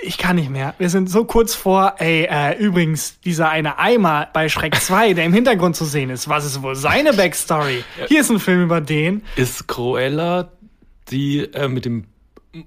[0.00, 0.74] ich kann nicht mehr.
[0.78, 5.24] Wir sind so kurz vor, ey, äh, übrigens, dieser eine Eimer bei Schreck 2, der
[5.24, 6.28] im Hintergrund zu sehen ist.
[6.28, 7.84] Was ist wohl seine Backstory?
[8.08, 10.48] Hier ist ein Film über den, Ist Cruella
[11.10, 12.04] die äh, mit dem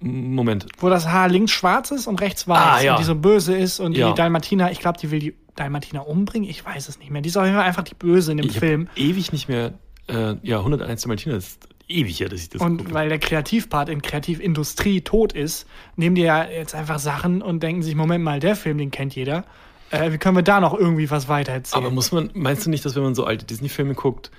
[0.01, 0.65] Moment.
[0.79, 2.91] wo das Haar links schwarz ist und rechts weiß Ah, ja.
[2.93, 4.09] und die so böse ist und Ja.
[4.09, 6.49] die Dalmatina, ich glaube, die will die Dalmatina umbringen.
[6.49, 7.21] Ich weiß es nicht mehr.
[7.21, 8.87] Die ist auf jeden Fall einfach die Böse in dem Ich Film.
[8.95, 9.73] ewig nicht mehr.
[10.07, 12.93] Äh, ja, 101 Dalmatiner ist ewig her, dass ich das Und gucke.
[12.93, 17.81] weil der Kreativpart in Kreativindustrie tot ist, nehmen die ja jetzt einfach Sachen und denken
[17.83, 19.45] sich, Moment mal, der Film, den kennt jeder.
[19.89, 21.83] Äh, wie können wir da noch irgendwie was weiter erzählen?
[21.85, 24.31] Aber muss man, meinst du nicht, dass wenn man so alte Disney-Filme guckt,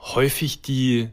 [0.00, 1.08] häufig die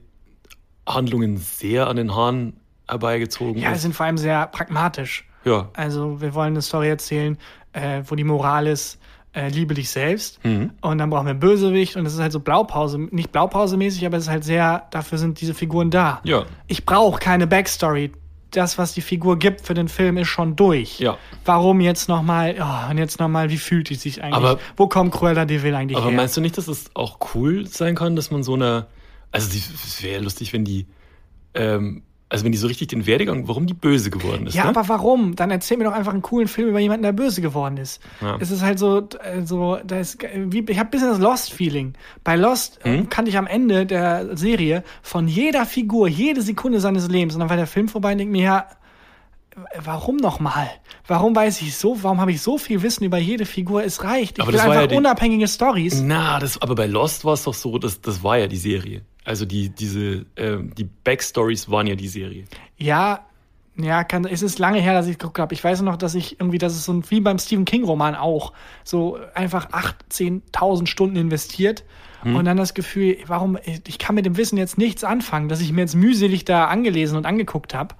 [0.88, 2.54] Handlungen sehr an den Haaren
[2.88, 5.26] herbeigezogen ja, sind vor allem sehr pragmatisch.
[5.45, 5.69] Ja.
[5.73, 7.38] Also wir wollen eine Story erzählen,
[7.73, 8.99] äh, wo die Moral ist,
[9.34, 10.39] äh, liebe dich selbst.
[10.43, 14.24] Und dann brauchen wir Bösewicht und es ist halt so Blaupause, nicht Blaupause-mäßig, aber es
[14.24, 16.22] ist halt sehr, dafür sind diese Figuren da.
[16.24, 16.46] Ja.
[16.67, 18.12] Ich brauche keine Backstory.
[18.52, 21.00] Das, was die Figur gibt für den Film, ist schon durch.
[21.00, 21.17] Ja.
[21.43, 24.36] Warum jetzt nochmal, oh, und jetzt nochmal, wie fühlt die sich eigentlich?
[24.36, 26.15] Aber- Wo kommt Cruella de Vil eigentlich Aber her?
[26.15, 28.86] meinst du nicht, dass es auch cool sein kann, dass man so eine,
[29.32, 30.86] also es wäre ja lustig, wenn die,
[31.56, 34.56] ähm, also wenn die so richtig den Werdegang, warum die böse geworden ist.
[34.56, 34.69] Ja, ne?
[34.72, 35.36] aber warum?
[35.36, 38.02] Dann erzähl mir doch einfach einen coolen Film über jemanden, der böse geworden ist.
[38.22, 38.38] Ja.
[38.41, 39.08] Es ist halt so,
[39.46, 41.93] so da ist, wie, ich habe ein bisschen das Lost-Feeling.
[42.24, 43.10] Bei Lost äh, Hm?
[43.10, 47.36] kannte ich am Ende der Serie von jeder Figur, jede Sekunde seines Lebens.
[47.36, 48.67] Und dann war der Film vorbei und denk mir, ja,
[49.84, 50.67] warum nochmal?
[51.08, 53.84] Warum weiß ich so, warum habe ich so viel Wissen über jede Figur?
[53.84, 54.38] Es reicht.
[54.38, 56.02] Ich Aber will das einfach ja die- unabhängige Stories.
[56.02, 59.02] Na, das, aber bei Lost war es doch so, dass das war ja die Serie.
[59.26, 62.46] Also die, diese, ähm, die Backstories waren ja die Serie.
[62.78, 63.26] Ja,
[63.76, 65.54] ja, kann, es ist lange her, dass ich geguckt habe.
[65.54, 68.54] Ich weiß noch, dass ich irgendwie, das ist so ein, wie beim Stephen King-Roman auch,
[68.84, 71.84] so einfach 18.000 Stunden investiert
[72.24, 75.72] und dann das Gefühl, warum, ich kann mit dem Wissen jetzt nichts anfangen, dass ich
[75.72, 77.96] mir jetzt mühselig da angelesen und angeguckt habe.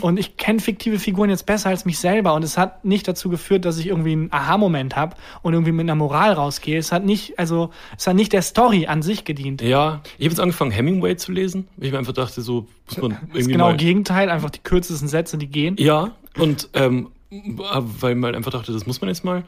[0.00, 3.28] Und ich kenne fiktive Figuren jetzt besser als mich selber und es hat nicht dazu
[3.30, 6.76] geführt, dass ich irgendwie einen Aha-Moment habe und irgendwie mit einer Moral rausgehe.
[6.76, 9.62] Es hat nicht, also, es hat nicht der Story an sich gedient.
[9.62, 12.98] Ja, ich habe jetzt angefangen, Hemingway zu lesen, weil ich mir einfach dachte, so muss
[12.98, 15.76] man Das ist irgendwie genau mal, Gegenteil, einfach die kürzesten Sätze, die gehen.
[15.78, 19.44] Ja, und ähm, weil man einfach dachte, das muss man jetzt mal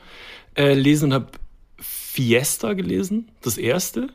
[0.56, 1.26] äh, lesen und habe
[2.12, 4.08] Fiesta gelesen, das erste.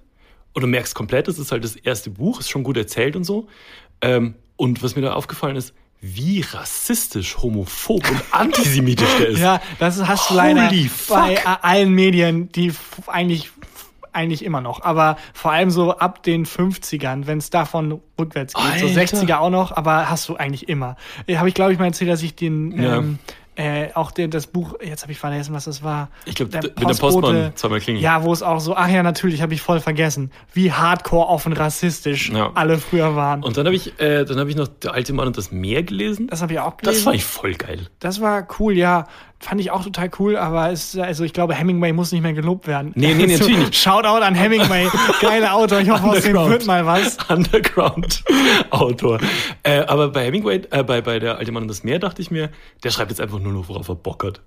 [0.54, 3.24] Und du merkst komplett, das ist halt das erste Buch, ist schon gut erzählt und
[3.24, 3.48] so.
[4.02, 9.40] Ähm, und was mir da aufgefallen ist, wie rassistisch, homophob und antisemitisch der ist.
[9.40, 11.18] Ja, das hast du Holy leider fuck.
[11.18, 12.72] bei allen Medien, die
[13.08, 13.50] eigentlich
[14.14, 18.80] eigentlich immer noch, aber vor allem so ab den 50ern, wenn es davon rückwärts geht,
[18.80, 19.02] so Alter.
[19.02, 20.98] 60er auch noch, aber hast du eigentlich immer.
[21.32, 22.98] Habe ich glaube ich mal erzählt, dass ich den Ja.
[22.98, 23.20] ähm,
[23.58, 26.10] äh, auch den, das Buch, jetzt habe ich vergessen, was das war.
[26.26, 28.04] Ich glaub, Der d- wenn der Postmann zweimal klingelt.
[28.04, 31.54] Ja, wo es auch so, ach ja, natürlich, habe ich voll vergessen, wie hardcore offen
[31.54, 32.52] rassistisch Ja.
[32.54, 33.44] alle früher waren.
[33.44, 35.82] Und dann habe ich, äh, dann habe ich noch Der alte Mann und das Meer
[35.84, 36.28] gelesen.
[36.28, 36.96] das habe ich auch gelesen.
[36.98, 37.88] Das fand ich voll geil.
[38.00, 39.08] Das war cool, ja.
[39.40, 42.66] Fand ich auch total cool, aber es, also ich glaube, Hemingway muss nicht mehr gelobt
[42.66, 42.92] werden.
[42.96, 43.76] Nee, nee, Also, natürlich nicht.
[43.76, 44.88] Shoutout an Hemingway.
[45.22, 45.80] Geiler Autor.
[45.80, 47.18] Ich hoffe, aus dem wird mal was.
[47.30, 49.20] Underground-Autor.
[49.62, 52.32] Äh, aber bei Hemingway, äh, bei, bei der Alte Mann und das Meer, dachte ich
[52.32, 52.50] mir,
[52.84, 54.42] der schreibt jetzt einfach nur noch, worauf er Bock hat.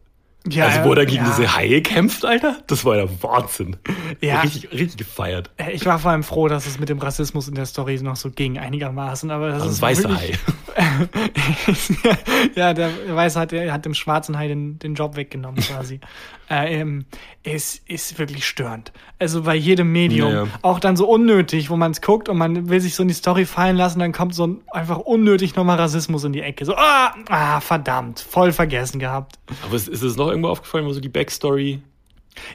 [0.48, 1.30] Ja, also, wo er gegen ja.
[1.30, 3.76] diese Haie kämpft, Alter, das war ja Wahnsinn.
[4.22, 4.40] Ja.
[4.40, 5.50] Richtig, richtig gefeiert.
[5.58, 8.16] Äh, Ich war vor allem froh, dass es mit dem Rassismus in der Story noch
[8.16, 9.30] so ging, einigermaßen.
[9.30, 10.38] Aber das Also, ist das weiße Hai.
[12.54, 16.00] ja, der Weiße hat, hat dem schwarzen Hai den, den Job weggenommen quasi.
[16.50, 17.04] äh, ähm,
[17.44, 18.92] es ist wirklich störend.
[19.18, 20.32] Also bei jedem Medium.
[20.32, 20.50] Ja, ja.
[20.62, 23.14] Auch dann so unnötig, wo man es guckt und man will sich so in die
[23.14, 26.64] Story fallen lassen, dann kommt so ein, einfach unnötig nochmal Rassismus in die Ecke.
[26.64, 29.38] So, ah, ah, verdammt, voll vergessen gehabt.
[29.64, 31.80] Aber ist, ist es noch irgendwo aufgefallen, wo so die Backstory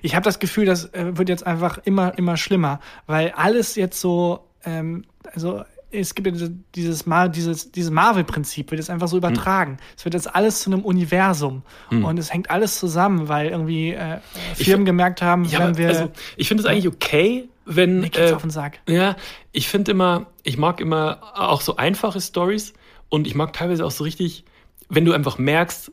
[0.02, 4.02] Ich habe das Gefühl, das äh, wird jetzt einfach immer, immer schlimmer, weil alles jetzt
[4.02, 5.64] so, ähm, also
[6.00, 9.78] es gibt ja diese- dieses, Mar dieses, dieses Marvel-Prinzip, wird jetzt einfach so übertragen.
[9.98, 14.20] Es wird jetzt alles zu einem Universum und es hängt alles zusammen, weil irgendwie äh,
[14.56, 15.88] Firmen find- gemerkt haben, Ja, wenn wir.
[15.90, 18.02] also, ich finde es eigentlich okay, wenn.
[18.02, 18.80] Mir geht's äh, auf den Sack.
[18.88, 19.16] Ja,
[19.52, 22.74] ich finde immer, ich mag immer auch so einfache Stories
[23.10, 24.46] und ich mag teilweise auch so richtig,
[24.90, 25.92] wenn du einfach merkst,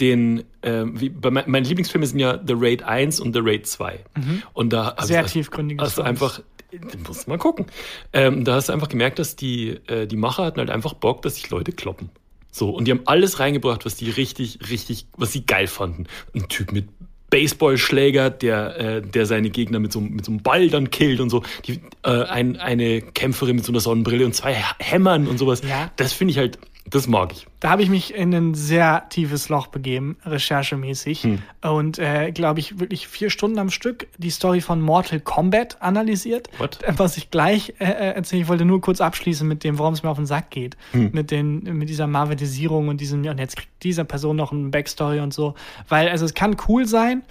[0.00, 3.66] den, ähm, wie, bei mein, meine Lieblingsfilme sind ja The Raid 1 und The Raid
[3.66, 4.04] 2.
[4.52, 5.04] Und da Mhm.
[5.06, 6.08] Sehr ich, tiefgründige Hast du Stories.
[6.08, 6.40] einfach,
[6.70, 7.66] du musst mal gucken.
[8.12, 11.22] Ähm, da hast du einfach gemerkt, dass die, äh, die Macher hatten halt einfach Bock,
[11.22, 12.10] dass sich Leute kloppen.
[12.50, 16.06] So, und die haben alles reingebracht, was die richtig, richtig, was sie geil fanden.
[16.34, 16.88] Ein Typ mit
[17.30, 21.28] Baseballschläger, der, äh, der seine Gegner mit so, mit so einem Ball dann killt und
[21.28, 21.42] so.
[21.66, 25.62] Die, äh, ein, eine Kämpferin mit so einer Sonnenbrille und zwei Hämmern und sowas.
[25.62, 25.90] Ja.
[25.96, 26.58] Das finde ich halt,
[26.90, 27.46] das mag ich.
[27.60, 31.24] Da habe ich mich in ein sehr tiefes Loch begeben, recherchemäßig.
[31.24, 31.42] Hm.
[31.62, 36.48] Und, äh, glaube ich, wirklich vier Stunden am Stück die Story von Mortal Kombat analysiert.
[36.58, 36.78] What?
[36.96, 40.02] Was ich gleich äh, äh, erzähle, ich wollte nur kurz abschließen mit dem, worum es
[40.02, 40.76] mir auf den Sack geht.
[40.92, 41.10] Hm.
[41.12, 45.20] Mit, den, mit dieser Marvelisierung und diesem, und jetzt kriegt dieser Person noch eine Backstory
[45.20, 45.54] und so.
[45.88, 47.22] Weil, also es kann cool sein,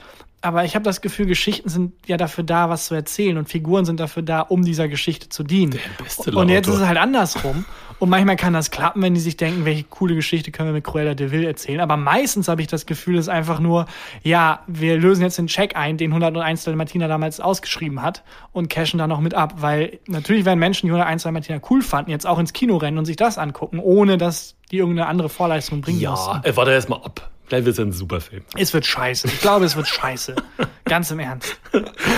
[0.47, 3.85] aber ich habe das Gefühl, Geschichten sind ja dafür da, was zu erzählen und Figuren
[3.85, 5.71] sind dafür da, um dieser Geschichte zu dienen.
[5.71, 7.65] Der beste und jetzt ist es halt andersrum.
[7.99, 10.83] Und manchmal kann das klappen, wenn die sich denken, welche coole Geschichte können wir mit
[10.83, 11.79] Cruella de Vil erzählen.
[11.79, 13.87] Aber meistens habe ich das Gefühl, es ist einfach nur,
[14.21, 18.99] ja, wir lösen jetzt den Check ein, den 101 Dalmatiner damals ausgeschrieben hat und cashen
[18.99, 19.55] da noch mit ab.
[19.57, 23.05] Weil natürlich werden Menschen, die 101 Dalmatiner cool fanden, jetzt auch ins Kino rennen und
[23.05, 26.43] sich das angucken, ohne dass die irgendeine andere Vorleistung bringen Ja, mussten.
[26.43, 27.31] äh, warte erst mal ab.
[27.47, 28.43] Vielleicht wird es ein super Film.
[28.57, 29.27] Es wird scheiße.
[29.27, 30.35] Ich glaube, es wird scheiße.
[30.85, 31.57] Ganz im Ernst.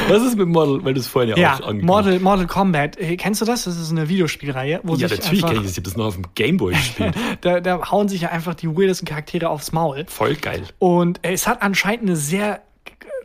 [0.07, 2.99] Was ist mit Model, weil du es vorhin ja, Ja, auch angekündigt Mortal, Mortal Kombat.
[2.99, 3.65] Äh, Kennst du das?
[3.65, 5.71] Das ist eine Videospielreihe, wo Ja, sich natürlich kenne ich das.
[5.71, 7.15] Ich habe das noch auf dem Gameboy gespielt.
[7.41, 10.05] da, da hauen sich ja einfach die weirdesten Charaktere aufs Maul.
[10.07, 10.63] Voll geil.
[10.79, 12.61] Und es hat anscheinend eine sehr,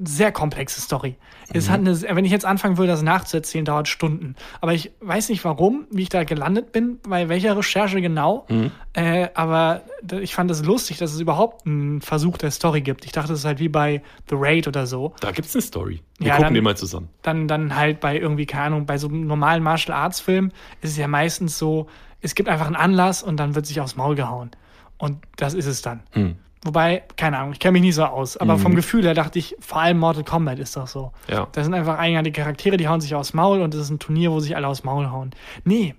[0.01, 1.17] sehr komplexe Story.
[1.53, 4.35] Es hat eine, wenn ich jetzt anfangen würde, das nachzuerzählen, dauert Stunden.
[4.63, 8.47] Aber ich weiß nicht warum, wie ich da gelandet bin, bei welcher Recherche genau.
[8.95, 9.83] Äh, aber
[10.21, 13.05] ich fand es lustig, dass es überhaupt einen Versuch der Story gibt.
[13.05, 15.13] Ich dachte, es ist halt wie bei The Raid oder so.
[15.21, 16.01] Da gibt's eine Story.
[16.19, 17.09] Wir Ja, gucken dann- den mal zusammen.
[17.23, 20.91] dann, dann halt bei irgendwie, keine Ahnung, bei so einem normalen Martial Arts Film ist
[20.93, 21.89] es ja meistens so,
[22.21, 24.51] es gibt einfach einen Anlass und dann wird sich aufs Maul gehauen.
[24.97, 26.01] Und das ist es dann.
[26.13, 26.37] Hm.
[26.65, 29.55] Wobei, keine Ahnung, ich kenne mich nicht so aus, aber vom Gefühl her dachte ich,
[29.61, 31.13] vor allem Mortal Kombat ist doch so.
[31.29, 31.47] Ja.
[31.53, 34.33] Da sind einfach einige Charaktere, die hauen sich aufs Maul und es ist ein Turnier,
[34.33, 35.33] wo sich alle aufs Maul hauen.
[35.65, 35.95] Nee,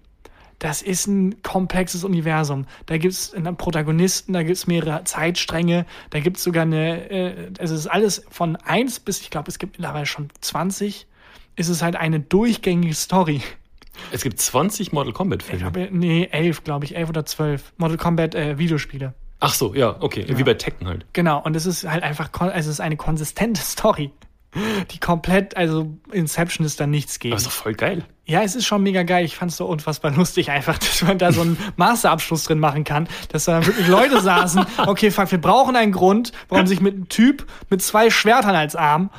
[0.58, 2.66] das ist ein komplexes Universum.
[2.88, 7.12] Da gibt es einen Protagonisten, da gibt es mehrere Zeitstränge, da gibt es sogar eine,
[7.12, 11.06] äh, es ist alles von 1 bis, ich glaube, es gibt mittlerweile schon 20,
[11.58, 13.42] ist es halt eine durchgängige Story.
[14.12, 15.62] Es gibt 20 Mortal Kombat Ich Filme.
[15.72, 17.74] glaube, nee, 11, glaube ich, 11 oder 12.
[17.78, 19.14] Mortal Kombat äh, Videospiele.
[19.40, 20.26] Ach so, ja, okay.
[20.28, 21.06] Wie bei Tekken halt.
[21.14, 24.12] Genau, und es ist halt einfach, also es ist eine konsistente Story,
[24.92, 27.34] die komplett, also Inception ist da nichts gegen.
[27.34, 28.06] Aber ist doch voll geil.
[28.28, 29.26] Ja, es ist schon mega geil.
[29.26, 32.84] Ich fand es so unfassbar lustig einfach, dass man da so einen Masterabschluss drin machen
[32.84, 34.66] kann, dass da wirklich Leute saßen.
[34.88, 38.76] Okay, fuck, wir brauchen einen Grund, warum sich mit einem Typ mit zwei Schwertern als
[38.76, 39.10] Arm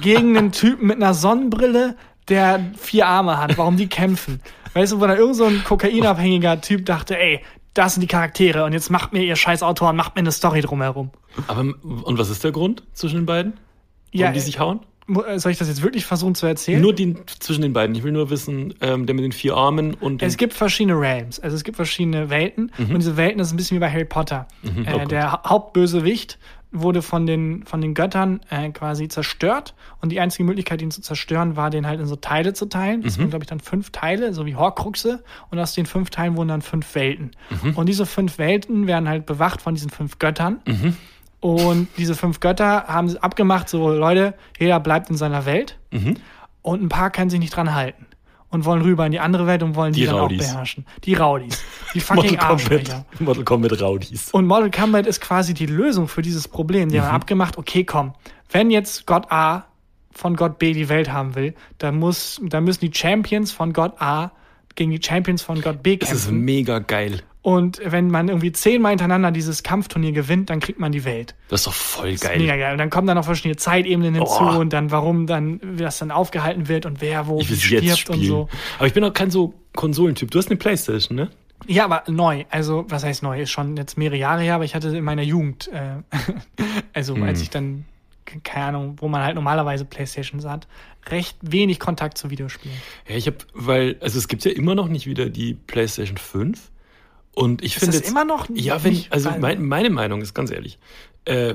[0.00, 1.96] gegen einen Typen mit einer Sonnenbrille,
[2.28, 4.40] der vier Arme hat, warum die kämpfen.
[4.74, 7.40] Weißt du, wo da irgend so ein kokainabhängiger Typ dachte, ey,
[7.74, 10.60] das sind die Charaktere und jetzt macht mir ihr scheiß Autoren, macht mir eine Story
[10.60, 11.10] drumherum.
[11.48, 13.52] Aber, und was ist der Grund zwischen den beiden?
[14.12, 14.80] Warum Ja, die sich hauen?
[15.06, 16.80] Mu- äh, Soll ich das jetzt wirklich versuchen zu erzählen?
[16.80, 17.94] Nur den, zwischen den beiden.
[17.94, 21.40] Ich will nur wissen, ähm, der mit den vier Armen und Es gibt verschiedene Realms,
[21.40, 24.06] also es gibt verschiedene Welten und diese Welten das ist ein bisschen wie bei Harry
[24.06, 24.46] Potter.
[24.64, 25.10] oh äh, Gott.
[25.10, 26.38] der Ha- Hauptbösewicht
[26.74, 31.00] wurde von den, von den Göttern äh, quasi zerstört und die einzige Möglichkeit, ihn zu
[31.00, 33.02] zerstören, war, den halt in so Teile zu teilen.
[33.02, 36.36] Das waren, glaube ich, dann fünf Teile, so wie Horcruxe und aus den fünf Teilen
[36.36, 37.30] wurden dann fünf Welten.
[37.76, 40.60] Und diese fünf Welten werden halt bewacht von diesen fünf Göttern.
[41.40, 45.78] Und diese fünf Götter haben abgemacht, so Leute, jeder bleibt in seiner Welt
[46.62, 48.06] und ein paar können sich nicht dran halten.
[48.54, 50.46] Und wollen rüber in die andere Welt und wollen die, Die dann Rowdies.
[50.48, 50.86] auch beherrschen.
[51.04, 51.62] Die Rowdies.
[51.92, 53.04] Die fucking Arschlöcher.
[53.18, 54.30] Mortal Kombat Rowdies.
[54.30, 56.88] Und Mortal Kombat ist quasi die Lösung für dieses Problem.
[56.88, 57.14] Die haben Mhm.
[57.14, 58.14] abgemacht, okay, komm,
[58.50, 59.64] wenn jetzt Gott A
[60.12, 64.00] von Gott B die Welt haben will, dann, muss, dann müssen die Champions von Gott
[64.00, 64.30] A
[64.76, 66.40] gegen die Champions von Gott B Das ist kämpfen.
[66.44, 67.22] mega geil.
[67.44, 71.34] Und wenn man irgendwie zehnmal hintereinander dieses Kampfturnier gewinnt, dann kriegt man die Welt.
[71.48, 72.38] Das ist doch voll Das ist geil.
[72.38, 72.72] Mega geil.
[72.72, 74.58] Und dann kommen dann noch verschiedene Zeitebenen hinzu Oh.
[74.58, 78.24] und dann, warum dann, wie das dann aufgehalten wird und wer wo wie stirbt und
[78.24, 78.48] so.
[78.78, 80.30] Aber ich bin auch kein so Konsolentyp.
[80.30, 81.28] Du hast eine Playstation, ne?
[81.66, 82.44] Ja, aber neu.
[82.48, 83.42] Also, was heißt neu?
[83.42, 85.96] Ist schon jetzt mehrere Jahre her, aber ich hatte in meiner Jugend, äh,
[86.94, 87.24] also Hm.
[87.24, 87.84] als ich dann,
[88.24, 90.66] ke- keine Ahnung, wo man halt normalerweise Playstations hat,
[91.10, 92.76] recht wenig Kontakt zu Videospielen.
[93.06, 96.70] Ja, ich habe, weil, also es gibt ja immer noch nicht wieder die PlayStation 5.
[97.34, 99.12] Und ich finde jetzt, immer noch Ja, wenn, nicht?
[99.12, 100.78] also mein, meine Meinung ist ganz ehrlich,
[101.24, 101.54] äh,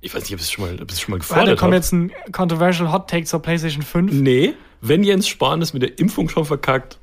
[0.00, 1.58] ich weiß nicht, ob ich es schon mal, ob ich es schon mal Warte, gefordert
[1.58, 1.76] kommt habe.
[1.76, 4.12] jetzt ein controversial Hot Take zur PlayStation 5.
[4.12, 6.98] Nee, wenn Jens Spahn es mit der Impfung schon verkackt,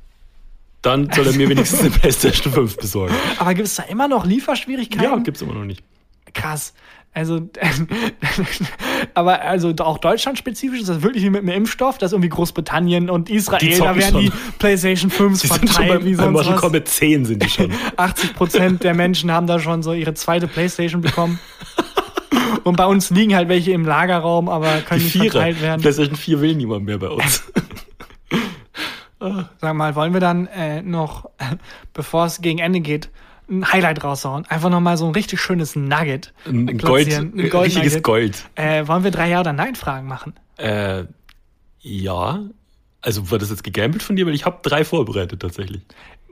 [0.80, 3.14] dann soll er mir wenigstens eine PlayStation 5 besorgen.
[3.38, 5.04] Aber gibt es da immer noch Lieferschwierigkeiten?
[5.04, 5.82] Ja, gibt's immer noch nicht.
[6.32, 6.72] Krass.
[7.16, 7.40] Also,
[9.14, 13.30] aber also auch deutschlandspezifisch ist das wirklich wie mit einem Impfstoff, dass irgendwie Großbritannien und
[13.30, 14.38] Israel, Die da werden die schon.
[14.58, 16.60] PlayStation 5 Die sind schon verteilt bei, wie sonst Mortal was.
[16.60, 17.72] Kombat 10 sind die schon.
[17.96, 21.38] 80 Prozent der Menschen haben da schon so ihre zweite Playstation bekommen.
[22.64, 25.30] Und bei uns liegen halt welche im Lagerraum, aber Die können nicht Vierer.
[25.30, 25.80] verteilt werden.
[25.80, 27.44] PlayStation 4 will niemand mehr bei uns.
[29.62, 31.30] Sag mal, wollen wir dann äh, noch,
[31.94, 33.08] bevor es gegen Ende geht,
[33.48, 34.44] ein Highlight raushauen?
[34.46, 36.32] Einfach nochmal so ein richtig schönes Nugget.
[36.46, 37.12] Ein Gold.
[37.12, 38.02] Ein ein Gold richtiges Nugget.
[38.04, 38.44] Gold.
[38.56, 40.34] Äh, wollen wir drei Ja oder Nein-Fragen machen?
[40.56, 41.04] Äh,
[41.80, 42.40] ja.
[43.02, 44.26] Also war das jetzt gegambelt von dir?
[44.26, 45.82] Weil ich habe drei vorbereitet tatsächlich.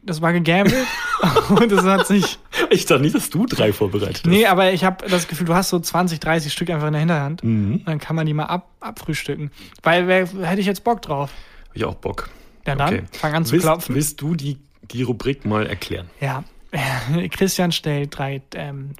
[0.02, 0.86] Das war gegambelt
[1.48, 2.38] und es hat sich.
[2.70, 4.26] Ich dachte nicht, dass du drei vorbereitet hast.
[4.26, 7.00] Nee, aber ich habe das Gefühl, du hast so 20, 30 Stück einfach in der
[7.00, 7.44] Hinterhand.
[7.44, 7.82] Mhm.
[7.84, 9.50] Dann kann man die mal ab, abfrühstücken.
[9.82, 11.30] Weil wer, hätte ich jetzt Bock drauf.
[11.68, 12.30] Hab ich auch Bock.
[12.66, 13.02] Ja, dann Okay.
[13.12, 13.94] fang an zu willst, klopfen.
[13.94, 14.58] Willst du die,
[14.90, 16.08] die Rubrik mal erklären?
[16.20, 16.42] Ja,
[17.30, 18.94] Christian stellt drei ähm,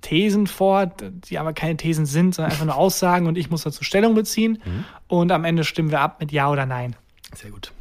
[0.00, 3.84] Thesen vor, die aber keine Thesen sind, sondern einfach nur Aussagen und ich muss dazu
[3.84, 4.60] Stellung beziehen.
[4.64, 4.84] Mhm.
[5.08, 6.96] Und am Ende stimmen wir ab mit Ja oder Nein.
[7.34, 7.72] Sehr gut.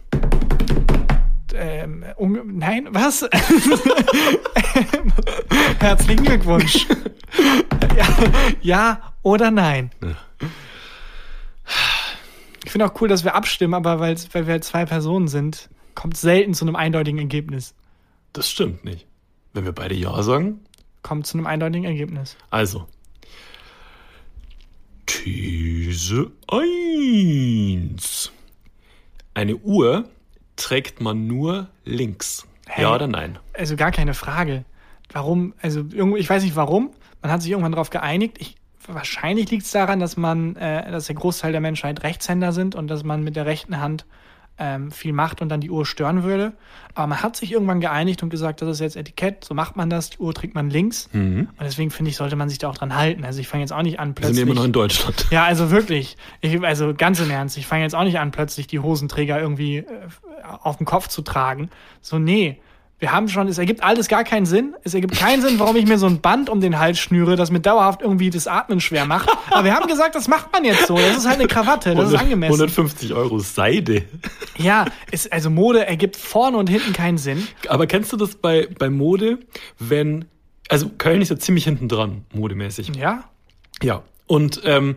[1.54, 3.28] Ähm, unge- nein, was?
[5.80, 6.88] Herzlichen Glückwunsch.
[7.98, 8.08] ja,
[8.62, 9.92] ja oder nein?
[12.64, 16.16] Ich finde auch cool, dass wir abstimmen, aber weil wir halt zwei Personen sind, kommt
[16.16, 17.74] selten zu einem eindeutigen Ergebnis.
[18.32, 19.06] Das stimmt nicht.
[19.54, 20.60] Wenn wir beide Ja sagen,
[21.02, 22.38] Kommt zu einem eindeutigen Ergebnis.
[22.50, 22.88] also.
[25.06, 28.32] These 1.
[29.34, 30.06] Eine Uhr
[30.56, 32.48] trägt man nur links.
[32.68, 32.84] Hey.
[32.84, 33.40] Ja oder nein?
[33.54, 34.64] Also gar keine Frage.
[35.12, 36.92] Warum, also irgendwo, ich weiß nicht warum,
[37.22, 38.38] man hat sich irgendwann darauf geeinigt.
[38.40, 38.56] Ich,
[38.88, 42.88] wahrscheinlich liegt es daran, dass man, äh, dass der Großteil der Menschheit Rechtshänder sind und
[42.88, 44.06] dass man mit der rechten Hand
[44.64, 46.54] ähm, viel macht und dann die Uhr stören würde.
[46.94, 49.90] Aber man hat sich irgendwann geeinigt und gesagt, das ist jetzt Etikett, so macht man
[49.90, 51.10] das, die Uhr trägt man links.
[51.14, 53.26] Und deswegen finde ich, sollte man sich da auch dran halten.
[53.26, 54.38] Also ich fange jetzt auch nicht an, Wir plötzlich.
[54.38, 55.26] sind immer noch in Deutschland.
[55.32, 56.16] Ja, also wirklich.
[56.42, 59.78] Ich, also ganz im Ernst, ich fange jetzt auch nicht an, plötzlich die Hosenträger irgendwie
[59.78, 59.86] äh,
[60.62, 61.70] auf dem Kopf zu tragen.
[62.02, 62.60] So, nee.
[63.02, 64.76] Wir haben schon, es ergibt alles gar keinen Sinn.
[64.84, 67.50] Es ergibt keinen Sinn, warum ich mir so ein Band um den Hals schnüre, das
[67.50, 69.28] mir dauerhaft irgendwie das Atmen schwer macht.
[69.50, 70.96] Aber wir haben gesagt, das macht man jetzt so.
[70.96, 72.54] Das ist halt eine Krawatte, das ist angemessen.
[72.54, 74.04] 150 Euro Seide.
[74.56, 77.48] Ja, ist, also Mode ergibt vorne und hinten keinen Sinn.
[77.68, 79.40] Aber kennst du das bei, bei Mode,
[79.80, 80.26] wenn.
[80.70, 82.92] Also Köln ist ja ziemlich hinten dran, modemäßig.
[82.96, 83.24] Ja,
[83.82, 84.04] Ja.
[84.28, 84.96] Und ähm,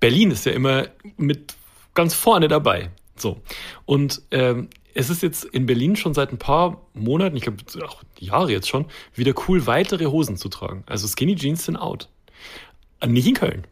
[0.00, 1.54] Berlin ist ja immer mit
[1.94, 2.90] ganz vorne dabei.
[3.16, 3.40] So.
[3.86, 8.02] Und ähm, es ist jetzt in Berlin schon seit ein paar Monaten, ich glaube auch
[8.18, 10.84] Jahre jetzt schon, wieder cool, weitere Hosen zu tragen.
[10.86, 12.08] Also Skinny Jeans sind out.
[13.00, 13.66] Äh, Nicht in Köln.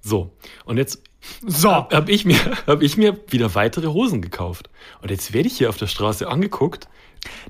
[0.00, 0.32] So.
[0.64, 1.02] Und jetzt
[1.46, 1.70] so.
[1.70, 4.70] habe ich, mir, hab ich mir wieder weitere Hosen gekauft.
[5.02, 6.88] Und jetzt werde ich hier auf der Straße angeguckt,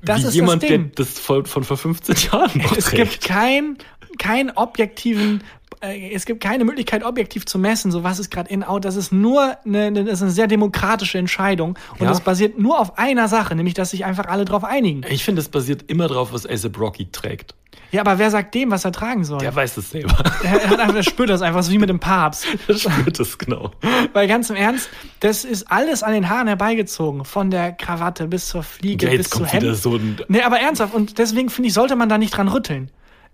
[0.03, 3.11] Das wie ist das jemand, der das von, von vor 15 Jahren noch Es trägt.
[3.11, 3.77] gibt kein,
[4.17, 5.43] kein objektiven,
[5.81, 8.85] äh, es gibt keine Möglichkeit, objektiv zu messen, so was ist gerade in out.
[8.85, 11.77] Das ist nur eine, das ist eine sehr demokratische Entscheidung.
[11.93, 12.07] Und Ja.
[12.09, 15.01] das basiert nur auf einer Sache, nämlich, dass sich einfach alle drauf einigen.
[15.09, 17.55] Ich finde, es basiert immer drauf, was ASAP Rocky trägt.
[17.93, 19.39] Ja, aber wer sagt dem, was er tragen soll?
[19.39, 20.15] Der weiß es selber.
[20.43, 22.45] er, er spürt das einfach, so wie mit dem Papst.
[22.69, 23.71] Der spürt es genau.
[24.13, 24.89] Weil ganz im Ernst,
[25.19, 27.25] das ist alles an den Haaren herbeigezogen.
[27.25, 29.77] Von der Krawatte bis zur Fliege, Ja, bis jetzt zu kommt wieder Hemd.
[29.77, 30.17] so ein.
[30.29, 30.93] Nee, aber ernsthaft.
[30.93, 32.89] Und deswegen finde ich, sollte man da nicht dran rütteln.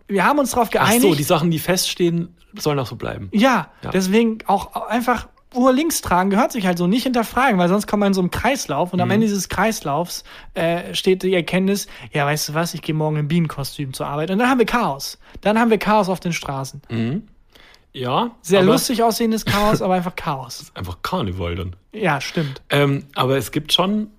[0.08, 1.02] Wir haben uns darauf Ach geeinigt.
[1.02, 3.30] so, die Sachen, die feststehen, sollen auch so bleiben.
[3.34, 3.92] Ja, Ja.
[3.92, 8.02] deswegen auch einfach Uhr links tragen gehört sich halt so nicht hinterfragen, weil sonst kommt
[8.02, 10.24] man in so einem Kreislauf und am Ende dieses Kreislaufs
[10.56, 14.30] äh, steht die Erkenntnis, ja, weißt du was, ich gehe morgen im Bienenkostüm zur Arbeit
[14.30, 15.18] und dann haben wir Chaos.
[15.42, 16.82] Dann haben wir Chaos auf den Straßen.
[17.94, 18.32] Ja.
[18.42, 20.70] Sehr lustig aussehendes Chaos, aber einfach Chaos.
[20.76, 21.76] Einfach Karneval dann.
[21.94, 22.62] Ja, stimmt.
[22.70, 24.12] Ähm, aber es gibt schon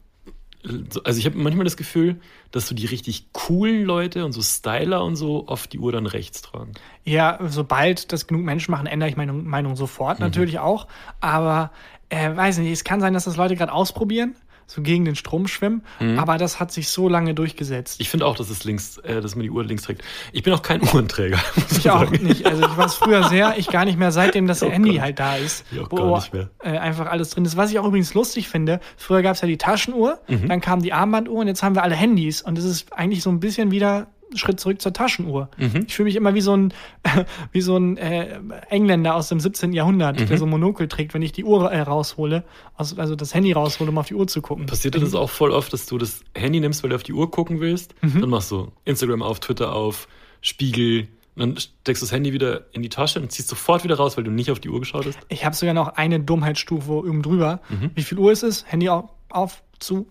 [1.05, 5.05] also ich habe manchmal das Gefühl, dass so die richtig coolen Leute und so Styler
[5.05, 6.73] und so oft die Uhr dann rechts tragen.
[7.05, 10.89] Ja, sobald das genug Menschen machen, ändere ich meine Meinung sofort natürlich auch.
[11.21, 11.71] Aber
[12.09, 14.35] äh, weiß nicht, es kann sein, dass das Leute gerade ausprobieren,
[14.71, 15.83] so gegen den Strom schwimmen.
[16.19, 18.01] Aber das hat sich so lange durchgesetzt.
[18.01, 20.03] Ich finde auch, dass es links, äh, dass man die Uhr links trägt.
[20.33, 21.39] Ich bin auch kein Uhrenträger.
[21.57, 22.23] muss Ich man auch sagen.
[22.23, 22.45] nicht.
[22.47, 25.01] Also ich war es früher sehr, ich gar nicht mehr, seitdem das Oh Handy Gott.
[25.01, 25.65] halt da ist.
[25.73, 26.51] Ich auch wo gar nicht mehr.
[26.63, 27.57] Äh, einfach alles drin ist.
[27.57, 30.49] Was ich auch übrigens lustig finde, früher gab es ja die Taschenuhr, Mhm.
[30.49, 32.43] dann kam die Armbanduhr und jetzt haben wir alle Handys.
[32.43, 35.49] Und es ist eigentlich so ein bisschen wieder Schritt zurück zur Taschenuhr.
[35.57, 35.85] Mhm.
[35.87, 36.73] Ich fühle mich immer wie so ein,
[37.53, 39.73] wie so ein äh, Engländer aus dem 17.
[39.73, 40.27] Jahrhundert, Mhm.
[40.27, 42.45] der so ein Monokel trägt, wenn ich die Uhr äh, raushole,
[42.77, 44.67] aus, also das Handy raushole, um auf die Uhr zu gucken.
[44.67, 47.13] Passiert dir das auch voll oft, dass du das Handy nimmst, weil du auf die
[47.13, 47.95] Uhr gucken willst?
[48.03, 48.21] Mhm.
[48.21, 50.09] Dann machst du Instagram auf, Twitter auf,
[50.41, 51.09] Spiegel.
[51.37, 54.25] Dann steckst du das Handy wieder in die Tasche und ziehst sofort wieder raus, weil
[54.25, 55.19] du nicht auf die Uhr geschaut hast.
[55.29, 57.61] Ich habe sogar noch eine Dummheitsstufe oben drüber.
[57.69, 57.91] Mhm.
[57.95, 58.65] Wie viel Uhr ist es?
[58.67, 60.09] Handy auf, auf zu.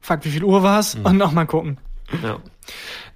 [0.00, 0.96] Fuck, wie viel Uhr war es?
[0.98, 1.06] Mhm.
[1.06, 1.78] Und nochmal gucken.
[2.22, 2.40] Ja.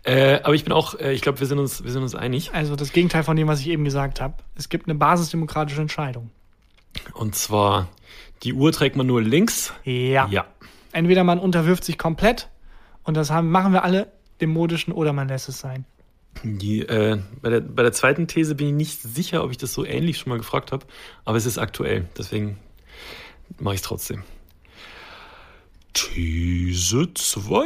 [0.03, 2.53] Äh, aber ich bin auch, äh, ich glaube, wir sind uns, wir sind uns einig.
[2.53, 4.35] Also das Gegenteil von dem, was ich eben gesagt habe.
[4.55, 6.31] Es gibt eine basisdemokratische Entscheidung.
[7.15, 7.89] Und zwar,
[8.43, 9.73] die Uhr trägt man nur links.
[9.85, 10.27] Ja.
[10.29, 10.47] Ja.
[10.93, 12.49] Entweder man unterwirft sich komplett
[13.05, 14.11] und das haben, machen wir alle
[14.41, 15.85] dem modischen oder man lässt es sein.
[16.43, 19.75] Die, äh, bei, der, bei der zweiten These bin ich nicht sicher, ob ich das
[19.75, 20.87] so ähnlich schon mal gefragt habe,
[21.25, 22.59] aber es ist aktuell, deswegen
[23.59, 24.23] mache ich es trotzdem.
[25.93, 27.63] These 2.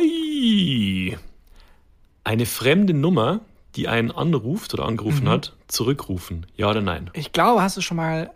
[2.24, 3.40] Eine fremde Nummer,
[3.76, 6.46] die einen anruft oder angerufen hat, zurückrufen.
[6.56, 7.10] Ja oder nein?
[7.14, 8.30] Ich glaube, hast du schon mal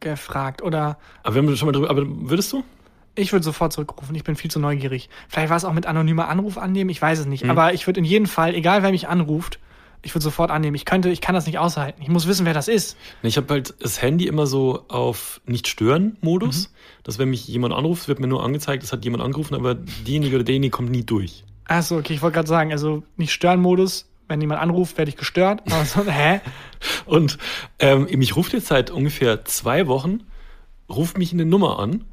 [0.00, 2.64] gefragt oder Aber wir haben schon mal drüber, aber würdest du?
[3.16, 4.14] ich würde sofort zurückrufen.
[4.14, 5.10] Ich bin viel zu neugierig.
[5.28, 7.44] Vielleicht war es auch mit anonymer Anruf annehmen, ich weiß es nicht.
[7.44, 9.58] Aber ich würde in jedem Fall, egal wer mich anruft,
[10.02, 10.74] ich würde sofort annehmen.
[10.74, 12.00] Ich könnte, ich kann das nicht aushalten.
[12.02, 12.96] Ich muss wissen, wer das ist.
[13.22, 16.72] Ich habe halt das Handy immer so auf Nicht-Stören-Modus,
[17.02, 20.36] dass wenn mich jemand anruft, wird mir nur angezeigt, es hat jemand angerufen, aber diejenige
[20.36, 21.44] oder derjenige kommt nie durch.
[21.66, 24.06] Achso, okay, ich wollte gerade sagen, also nicht Stören-Modus.
[24.28, 25.60] Wenn jemand anruft, werde ich gestört.
[25.72, 26.40] Aber so, hä?
[27.04, 27.36] Und
[27.80, 30.22] ähm, mich ruft jetzt seit ungefähr zwei Wochen,
[30.88, 32.04] ruft mich eine Nummer an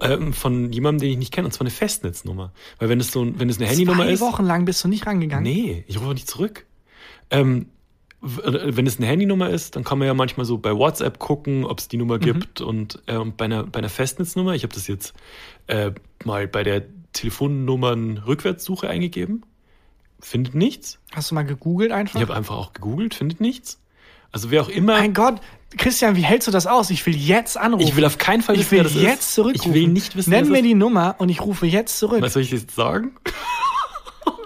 [0.00, 2.52] ähm, von jemandem, den ich nicht kenne, und zwar eine Festnetznummer.
[2.78, 5.04] Weil wenn es so, wenn es eine Handynummer Zwei ist, Wochen lang bist du nicht
[5.04, 5.42] rangegangen.
[5.42, 6.64] nee, ich rufe nicht zurück.
[7.32, 7.66] Ähm,
[8.22, 11.64] äh, wenn es eine Handynummer ist, dann kann man ja manchmal so bei WhatsApp gucken,
[11.64, 12.60] ob es die Nummer gibt.
[12.60, 15.14] Und ähm, bei, einer, bei einer Festnetznummer, ich habe das jetzt
[15.66, 15.90] äh,
[16.24, 19.44] mal bei der Telefonnummern-Rückwärtssuche eingegeben,
[20.20, 21.00] findet nichts.
[21.12, 22.14] Hast du mal gegoogelt einfach?
[22.14, 23.80] Ich habe einfach auch gegoogelt, findet nichts.
[24.30, 24.96] Also wer auch immer.
[24.96, 25.40] mein Gott,
[25.76, 26.90] Christian, wie hältst du das aus?
[26.90, 27.86] Ich will jetzt anrufen.
[27.86, 29.34] Ich will auf keinen Fall ich wissen, will wer das jetzt ist.
[29.34, 29.72] zurückrufen.
[29.72, 32.22] Ich will nicht wissen, Nenn mir die Nummer und ich rufe jetzt zurück.
[32.22, 33.12] Was soll ich jetzt sagen?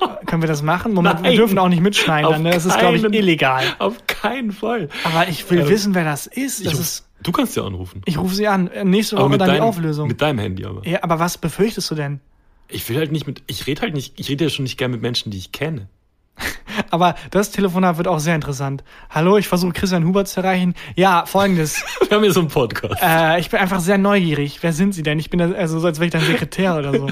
[0.27, 0.93] Können wir das machen?
[0.95, 1.37] Moment, wir Nein.
[1.37, 2.51] dürfen auch nicht mitschneiden, dann, ne?
[2.51, 3.65] das ist, glaube ich, illegal.
[3.79, 4.89] Auf keinen Fall.
[5.05, 6.65] Aber ich will Ja, wissen, wer das ist.
[6.67, 8.03] Das ich, ist du kannst ja anrufen.
[8.05, 8.69] ich rufe sie an.
[8.69, 10.09] Äh, Nächste Woche dann die deinem, Auflösung.
[10.09, 10.87] mit deinem Handy aber.
[10.87, 12.21] ja, aber was befürchtest du denn?
[12.69, 14.91] Ich will halt nicht mit, ich rede halt nicht, ich rede ja schon nicht gern
[14.91, 15.89] mit Menschen, die ich kenne.
[16.91, 18.85] Aber das Telefonat wird auch sehr interessant.
[19.09, 20.75] Hallo, ich versuche Christian Huber zu erreichen.
[20.95, 21.83] Ja, folgendes.
[22.09, 23.01] Wir haben hier so einen Podcast.
[23.03, 24.59] äh, ich bin einfach sehr neugierig.
[24.63, 25.19] Wer sind Sie denn?
[25.19, 27.09] Ich bin da, also so, als wäre ich dein Sekretär oder so.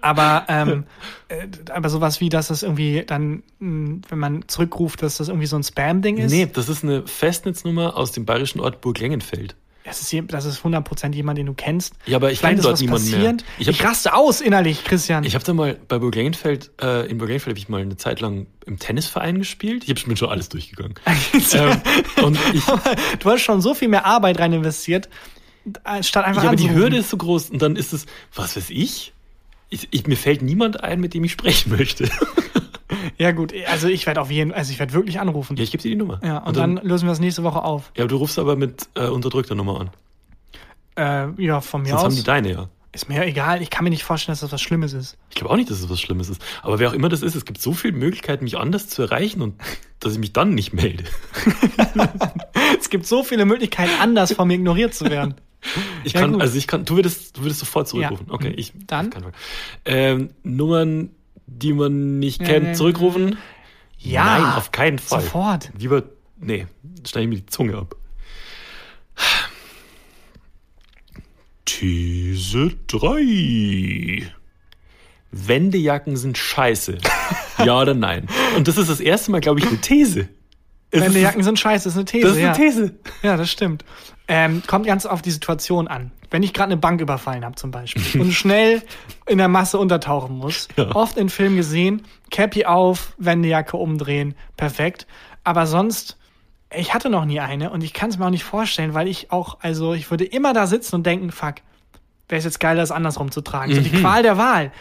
[0.00, 0.84] Aber, ähm,
[1.28, 5.46] äh, aber sowas wie, dass das irgendwie dann, mh, wenn man zurückruft, dass das irgendwie
[5.46, 6.30] so ein Spam-Ding ist.
[6.30, 9.56] Nee, das ist eine Festnetznummer aus dem bayerischen Ort Burg-Lengenfeld.
[9.84, 11.94] Das ist, das ist 100% jemand, den du kennst.
[12.04, 13.14] Ja, aber ich kenne dort niemanden mehr.
[13.16, 13.44] passierend.
[13.58, 15.24] Ich Ich, hab- raste aus innerlich, Christian.
[15.24, 18.46] Ich habe da mal bei Burg-Lengenfeld, äh, in Burg-Lengenfeld habe ich mal eine Zeit lang
[18.66, 19.84] im Tennisverein gespielt.
[19.88, 20.94] Ich habe schon alles durchgegangen.
[21.54, 21.80] ähm,
[22.22, 22.64] und ich,
[23.18, 25.08] du hast schon so viel mehr Arbeit rein investiert,
[25.84, 26.70] äh, statt einfach ja, aber die.
[26.70, 29.14] Hürde ist so groß und dann ist es, was weiß ich?
[29.70, 32.08] Ich, ich, mir fällt niemand ein, mit dem ich sprechen möchte.
[33.18, 35.56] Ja gut, also ich werde auf jeden also ich werde wirklich anrufen.
[35.56, 36.20] ja, ich gebe dir die Nummer.
[36.22, 37.92] Ja, und, dann, lösen wir das nächste Woche auf.
[37.96, 39.90] Ja, aber du rufst aber mit äh, unterdrückter Nummer an.
[40.96, 42.16] Äh, ja, von mir Sonst haben aus.
[42.16, 42.68] die deine ja.
[42.92, 45.18] Ist mir egal, ich kann mir nicht vorstellen, dass das was Schlimmes ist.
[45.28, 46.40] Ich glaube auch nicht, dass es was Schlimmes ist.
[46.62, 49.42] Aber wer auch immer das ist, es gibt so viele Möglichkeiten, mich anders zu erreichen
[49.42, 49.60] und
[50.00, 51.04] dass ich mich dann nicht melde.
[52.78, 55.34] Es gibt so viele Möglichkeiten, anders von mir ignoriert zu werden.
[56.04, 56.42] Ich Ja, kann, gut.
[56.42, 58.26] also ich kann, du würdest, du würdest sofort zurückrufen.
[58.28, 58.34] Ja.
[58.34, 58.72] Okay, ich.
[58.86, 59.06] Dann?
[59.06, 59.32] auf keinen Fall.
[59.84, 61.10] Ähm, Nummern,
[61.46, 63.38] die man nicht kennt, ja, zurückrufen?
[63.98, 65.22] Ja, Nein, auf keinen Fall.
[65.22, 65.70] Sofort.
[65.76, 66.04] Lieber,
[66.38, 66.66] nee,
[67.06, 67.96] schneide ich mir die Zunge ab.
[71.64, 74.22] These 3.
[75.30, 76.98] Wendejacken sind scheiße.
[77.64, 78.26] ja oder nein?
[78.56, 80.28] Und das ist das erste Mal, glaube ich, eine These.
[80.90, 82.26] Es Wenn die ist- Jacken sind scheiße, das ist eine These.
[82.26, 82.48] Das ist ja.
[82.52, 82.94] eine These.
[83.22, 83.84] Ja, das stimmt.
[84.26, 86.12] Ähm, kommt ganz auf die Situation an.
[86.30, 88.82] Wenn ich gerade eine Bank überfallen habe zum Beispiel und schnell
[89.26, 90.94] in der Masse untertauchen muss, Ja.
[90.94, 95.06] oft in Filmen gesehen, Cappy auf, Wendejacke umdrehen, perfekt.
[95.44, 96.18] Aber sonst,
[96.74, 99.32] ich hatte noch nie eine und ich kann es mir auch nicht vorstellen, weil ich
[99.32, 101.54] auch, also ich würde immer da sitzen und denken, fuck,
[102.28, 103.74] wäre es jetzt geil, das andersrum zu tragen.
[103.74, 104.72] So die Qual der Wahl.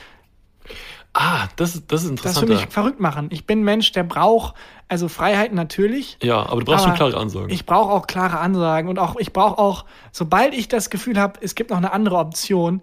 [1.20, 2.48] Ah, das, ist- das ist Das interessant.
[2.48, 3.28] würde mich verrückt machen.
[3.32, 4.54] Ich bin ein Mensch, der braucht,
[4.88, 6.18] also Freiheit natürlich.
[6.22, 7.50] Ja, aber du brauchst aber schon klare Ansagen.
[7.50, 11.40] Ich brauche auch klare Ansagen und auch, ich brauche auch, sobald ich das Gefühl habe,
[11.42, 12.82] es gibt noch eine andere Option,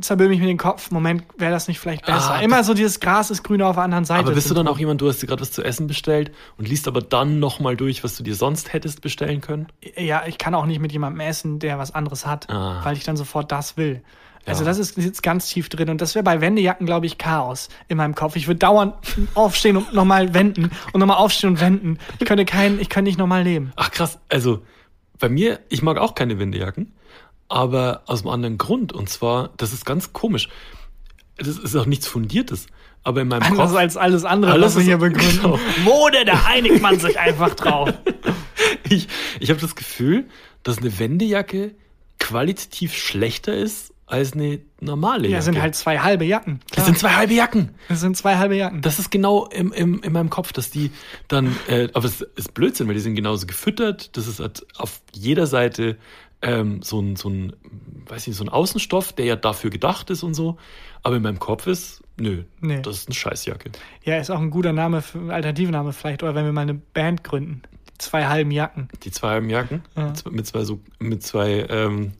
[0.00, 2.32] zerböhme ich mir den Kopf, Moment, wäre das nicht vielleicht besser?
[2.34, 4.20] Ah, Immer so dieses Gras ist grüner auf der anderen Seite.
[4.24, 6.68] aber bist du dann auch jemand, du hast dir gerade was zu essen bestellt und
[6.68, 9.68] liest aber dann nochmal durch, was du dir sonst hättest bestellen können?
[9.96, 12.80] Ja, ich kann auch nicht mit jemandem essen, der was anderes hat, Ah.
[12.84, 14.02] weil ich dann sofort das will.
[14.46, 17.68] Also das ist jetzt ganz tief drin und das wäre bei Wendejacken, glaube ich, Chaos
[17.88, 18.36] in meinem Kopf.
[18.36, 18.94] Ich würde dauernd
[19.34, 21.98] aufstehen und nochmal wenden und nochmal aufstehen und wenden.
[22.18, 23.72] Ich könnte kein, ich könnte nicht normal leben.
[23.76, 24.62] Ach krass, also
[25.18, 26.92] bei mir, ich mag auch keine Windejacken,
[27.48, 28.92] aber aus einem anderen Grund.
[28.92, 30.48] Und zwar, das ist ganz komisch.
[31.38, 32.66] Das ist auch nichts Fundiertes.
[33.02, 33.78] Aber in meinem Anders Kopf.
[33.78, 35.36] als alles andere, Alles was wir hier begründen.
[35.42, 35.58] genau.
[35.84, 37.92] Mode, da einigt man sich einfach drauf.
[38.88, 39.08] Ich,
[39.40, 40.28] ich habe das Gefühl,
[40.62, 41.74] dass eine Wendejacke
[42.18, 45.32] qualitativ schlechter ist als eine normale Jacke.
[45.34, 46.60] Ja, sind halt zwei halbe Jacken.
[46.68, 46.86] das Klar.
[46.86, 47.70] sind zwei halbe Jacken.
[47.88, 48.80] Das sind zwei halbe Jacken.
[48.80, 50.92] Das ist genau im, im, in meinem Kopf, dass die
[51.28, 54.16] dann, äh, aber es ist Blödsinn, weil die sind genauso gefüttert.
[54.16, 55.96] Das ist halt auf jeder Seite
[56.42, 57.52] ähm, so ein, so ein,
[58.08, 60.56] weiß nicht, so ein Außenstoff, der ja dafür gedacht ist und so.
[61.02, 62.82] Aber in meinem Kopf ist, nö, Nee.
[62.82, 63.70] das ist eine Scheißjacke.
[64.04, 67.24] Ja, ist auch ein guter Name, ein Alternativname vielleicht, oder wenn wir mal eine Band
[67.24, 67.62] gründen.
[67.88, 68.88] Die zwei halben Jacken.
[69.02, 70.06] Die zwei halben Jacken Ja.
[70.08, 72.12] mit, zwei- mit zwei so, mit zwei ähm,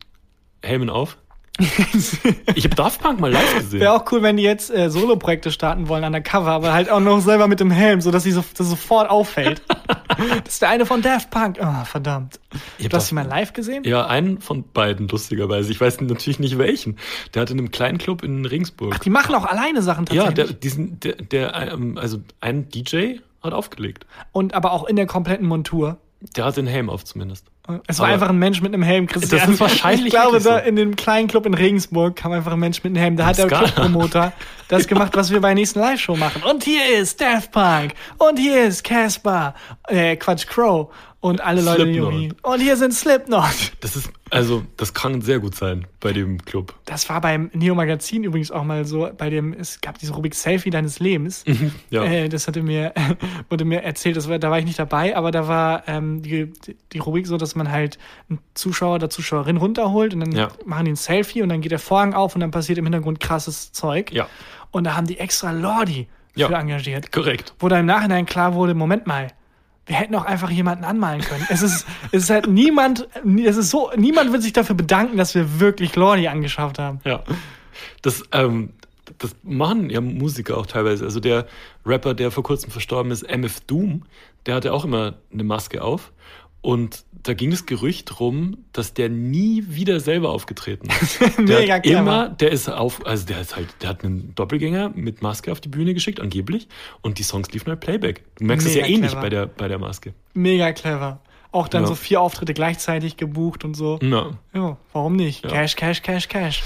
[0.63, 1.19] Helmen auf.
[1.59, 3.81] Ich habe Daft Punk mal live gesehen.
[3.81, 6.91] Wäre auch cool, wenn die jetzt äh, Solo-Projekte starten wollen an der Cover, aber halt
[6.91, 9.63] auch noch selber mit dem Helm, sodass sie so, das sofort auffällt.
[10.09, 11.59] das ist der eine von Daft Punk.
[11.61, 12.41] Oh, verdammt.
[12.79, 13.85] Ich Du hast sie mal live gesehen?
[13.85, 15.71] Ja, einen von beiden, lustigerweise.
[15.71, 16.99] Ich weiß natürlich nicht welchen.
[17.33, 18.93] Der hatte in einem kleinen Club in Regensburg.
[18.95, 20.47] Ach, die machen auch alleine Sachen ja, tatsächlich.
[20.49, 24.07] der, diesen, der, der, ähm, also ein DJ hat aufgelegt.
[24.33, 25.99] Und aber auch in der kompletten Montur.
[26.37, 27.47] Der hat den Helm auf zumindest.
[27.87, 29.41] Es war Aber- einfach ein Mensch mit einem Helm, Christian.
[29.41, 32.59] Das ist wahrscheinlich Ich glaube, da in dem kleinen Club in Regensburg kam einfach ein
[32.61, 33.17] Mensch mit einem Helm.
[33.17, 33.47] Da hat der.
[33.49, 34.33] Clubpromoter
[34.69, 36.43] das gemacht, was wir bei der nächsten Live-Show machen.
[36.43, 37.95] Und hier ist Daft Punk.
[38.19, 39.55] Und hier ist Casper.
[39.89, 40.89] Äh, Quatsch, Crow.
[41.27, 42.13] Und alle Leute, Slipknot.
[42.13, 42.33] irgendwie.
[42.43, 43.73] Und hier sind Slipknot.
[43.81, 46.75] Das ist, also, das kann sehr gut sein bei dem Club.
[46.85, 50.35] Das war beim Neo Magazin übrigens auch mal so, bei dem, es gab diese Rubrik
[50.35, 51.45] Selfie deines Lebens.
[51.91, 52.05] Ja.
[52.05, 52.93] Äh, das hatte mir,
[53.51, 56.53] wurde mir erzählt, das war, da war ich nicht dabei, aber da war ähm, die,
[56.93, 57.99] die Rubrik so, dass man halt
[58.31, 60.49] einen Zuschauer oder Zuschauerin runterholt und dann Ja.
[60.65, 63.21] machen die ein Selfie und dann geht der Vorhang auf und dann passiert im Hintergrund
[63.21, 64.13] krasses Zeug.
[64.13, 64.29] Ja.
[64.71, 66.07] Und da haben die extra Lordi
[66.37, 66.49] Ja.
[66.49, 67.11] für engagiert.
[67.11, 67.55] Korrekt.
[67.59, 69.29] Wo dann im Nachhinein klar wurde, Moment mal,
[69.87, 71.47] wir hätten auch einfach jemanden anmalen können.
[71.49, 73.09] Es ist, es ist halt niemand,
[73.45, 77.01] es ist so, niemand wird sich dafür bedanken, dass wir wirklich Lordi angeschafft haben.
[77.05, 77.23] Ja.
[78.03, 78.73] Das, ähm,
[79.19, 81.05] das machen ja Musiker auch teilweise.
[81.05, 81.47] Also der
[81.85, 84.03] Rapper, der vor kurzem verstorben ist, MF Doom,
[84.47, 86.13] der hatte auch immer eine Maske auf.
[86.63, 91.21] Und da ging das Gerücht rum, dass der nie wieder selber aufgetreten ist.
[91.39, 91.99] Der Mega hat clever.
[92.01, 95.61] immer, der ist auf, also der ist halt, der hat einen Doppelgänger mit Maske auf
[95.61, 96.69] die Bühne geschickt, angeblich.
[97.03, 98.23] Und die Songs liefen halt Playback.
[98.39, 100.15] Du merkst es ja eh nicht bei der, bei der Maske.
[100.35, 101.21] Mega clever.
[101.53, 101.89] Auch dann Ja.
[101.89, 103.99] so vier Auftritte gleichzeitig gebucht und so.
[104.03, 105.45] Na, Ja, warum nicht?
[105.45, 105.51] Ja.
[105.51, 106.63] Cash, Cash, Cash, Cash.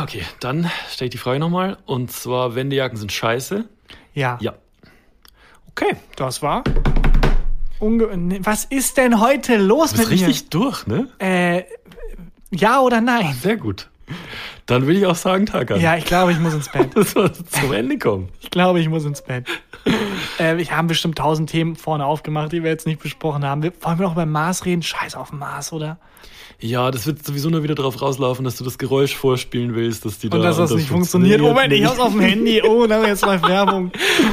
[0.00, 1.78] okay, dann stelle ich die Frage nochmal.
[1.86, 3.64] Und zwar, Wendejacken sind scheiße.
[4.14, 4.54] Ja, Ja.
[5.70, 6.62] Okay, das war.
[7.78, 11.08] Unge ne, Was ist denn heute los du bist mit richtig durch, ne?
[11.18, 11.26] mir?
[11.26, 11.64] Äh,
[12.50, 13.34] ja oder nein?
[13.40, 13.88] Sehr gut.
[14.66, 15.80] Dann will ich auch sagen, Tagan.
[15.80, 16.90] Ja, ich glaube, ich muss ins Bett.
[16.94, 18.28] Das soll zum Ende kommen.
[18.40, 19.46] Ich glaube, ich muss ins Bett.
[20.38, 23.62] äh, wir haben bestimmt tausend Themen vorne aufgemacht, die wir jetzt nicht besprochen haben.
[23.62, 24.82] Wir, wollen wir noch über Mars reden?
[24.82, 25.98] Scheiß auf Mars, oder?
[26.58, 30.18] Ja, das wird sowieso nur wieder darauf rauslaufen, dass du das Geräusch vorspielen willst, dass
[30.18, 30.46] die Und da.
[30.46, 31.42] dass das und nicht funktioniert.
[31.42, 32.62] Oh mein, ich hab's auf dem Handy.
[32.66, 33.92] Oh, wir jetzt mal Werbung.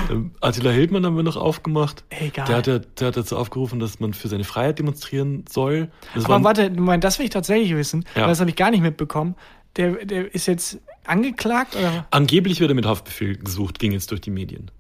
[0.09, 2.05] Ähm, Attila Hildmann haben wir noch aufgemacht.
[2.09, 2.47] Egal.
[2.47, 5.91] Der hat, ja, der hat dazu aufgerufen, dass man für seine Freiheit demonstrieren soll.
[6.15, 8.21] Das Aber warte, das will ich tatsächlich wissen, Ja.
[8.21, 9.36] weil das habe ich gar nicht mitbekommen.
[9.76, 12.05] Der, der ist jetzt angeklagt oder?
[12.11, 14.71] Angeblich wird er mit Haftbefehl gesucht, ging jetzt durch die Medien.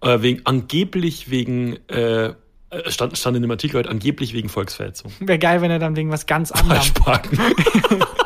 [0.00, 2.34] Äh, wegen, angeblich wegen, äh, äh,
[2.88, 5.12] stand, stand in dem Artikel heute, angeblich wegen Volksverhetzung.
[5.20, 6.50] Wäre geil, wenn er dann wegen was ganz.
[6.50, 7.38] Falschparken.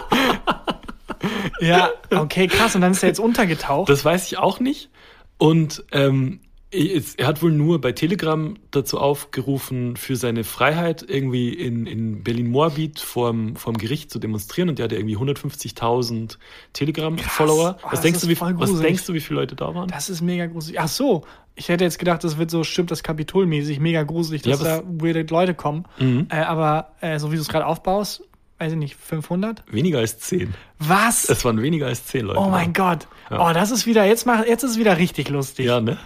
[1.60, 2.74] Ja, okay, krass.
[2.74, 3.88] Und dann ist er jetzt untergetaucht.
[3.88, 4.90] Das weiß ich auch nicht.
[5.38, 6.40] Und ähm,
[6.70, 13.00] er hat wohl nur bei Telegram dazu aufgerufen, für seine Freiheit irgendwie in, in Berlin-Moabit
[13.00, 14.68] vorm, vorm Gericht zu demonstrieren.
[14.68, 16.36] Und der hatte irgendwie 150.000
[16.74, 17.78] Telegram-Follower.
[17.78, 19.88] Oh, Was, das denkst ist du, wie, was denkst du, wie viele Leute da waren?
[19.88, 20.78] Das ist mega gruselig.
[20.78, 24.62] Ach so, ich hätte jetzt gedacht, das wird so, stimmt das Kapitolmäßig, mega gruselig, dass
[24.62, 25.86] Ja, da weirde Leute kommen.
[25.98, 26.26] Mhm.
[26.30, 28.22] Äh, aber äh, so wie du es gerade aufbaust,
[28.58, 29.64] weiß ich nicht, 500?
[29.72, 30.52] Weniger als 10.
[30.78, 31.28] Was?
[31.28, 32.40] Es waren weniger als 10 Leute.
[32.40, 32.90] oh mein da.
[32.90, 33.08] Gott.
[33.30, 33.48] Ja.
[33.48, 35.66] Oh, das ist wieder, jetzt, mach, jetzt ist es wieder richtig lustig.
[35.66, 35.96] Ja, ne?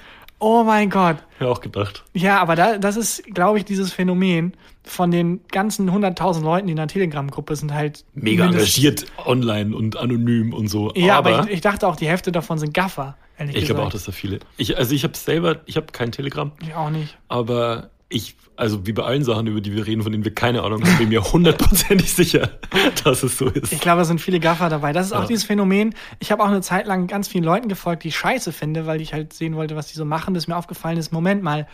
[0.44, 1.18] Oh mein Gott.
[1.38, 2.02] Ja, auch gedacht.
[2.14, 6.72] Ja, aber da, das ist, glaube ich, dieses Phänomen von den ganzen 100.000 Leuten, die
[6.72, 10.90] in der Telegram-Gruppe sind, halt Mega engagiert online und anonym und so.
[10.96, 13.16] Ja, aber, aber ich, ich dachte auch, die Hälfte davon sind Gaffer.
[13.38, 14.40] Ehrlich ich glaube auch, dass da viele.
[14.56, 17.16] Ich, also ich habe selber, ich habe kein Telegram, Ich auch nicht.
[17.28, 20.62] aber ich, also wie bei allen Sachen, über die wir reden, von denen wir keine
[20.62, 22.50] Ahnung haben, bin mir hundertprozentig sicher,
[23.04, 23.72] dass es so ist.
[23.72, 24.92] Ich glaube, es sind viele Gaffer dabei.
[24.92, 25.26] Das ist auch Ja.
[25.26, 25.94] dieses Phänomen.
[26.20, 29.00] Ich habe auch eine Zeit lang ganz vielen Leuten gefolgt, die ich scheiße finde, weil
[29.00, 30.34] ich halt sehen wollte, was die so machen.
[30.34, 31.66] Das mir aufgefallen ist, Moment mal,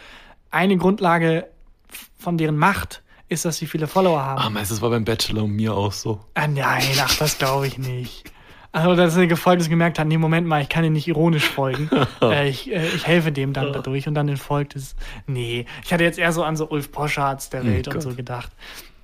[0.51, 1.49] eine Grundlage
[2.18, 4.57] von deren Macht ist, dass sie viele Follower haben.
[4.57, 6.20] Ah, das war beim Bachelor und mir auch so?
[6.34, 8.24] Ah, nein, ach, das glaube ich nicht.
[8.71, 11.49] Also, dass er gefolgt ist gemerkt hat, nee, Moment mal, ich kann dir nicht ironisch
[11.49, 11.91] folgen.
[12.23, 14.95] äh, ich, äh, ich helfe dem dann dadurch und dann entfolgt es.
[15.27, 18.03] Nee, ich hatte jetzt eher so an so Ulf Poschards der Welt und Gott.
[18.03, 18.51] so gedacht.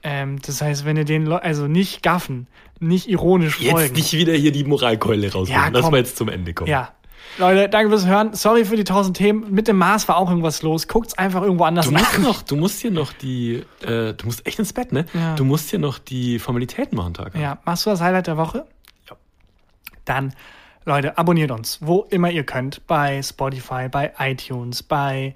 [0.03, 2.47] Ähm, das heißt, wenn ihr den Leu also nicht gaffen,
[2.79, 3.95] nicht ironisch Jetzt folgen.
[3.95, 5.49] nicht wieder hier die Moralkeule rausholen.
[5.63, 6.69] Ja, Lass mal jetzt zum Ende kommen.
[6.71, 6.91] Ja.
[7.39, 8.35] Leute, danke fürs Hören.
[8.35, 9.51] Sorry für die tausend Themen.
[9.51, 10.87] Mit dem Mars war auch irgendwas los.
[10.87, 12.19] Guckt's einfach irgendwo anders Du nach.
[12.19, 15.07] noch, du musst hier noch die, äh, du musst echt ins Bett, ne?
[15.15, 15.35] Ja.
[15.35, 17.35] Du musst hier noch die Formalitäten machen, Tag.
[17.35, 18.67] Ja, machst du das Highlight der Woche?
[20.05, 20.33] Dann,
[20.85, 22.87] Leute, abonniert uns, wo immer ihr könnt.
[22.87, 25.35] Bei Spotify, bei iTunes, bei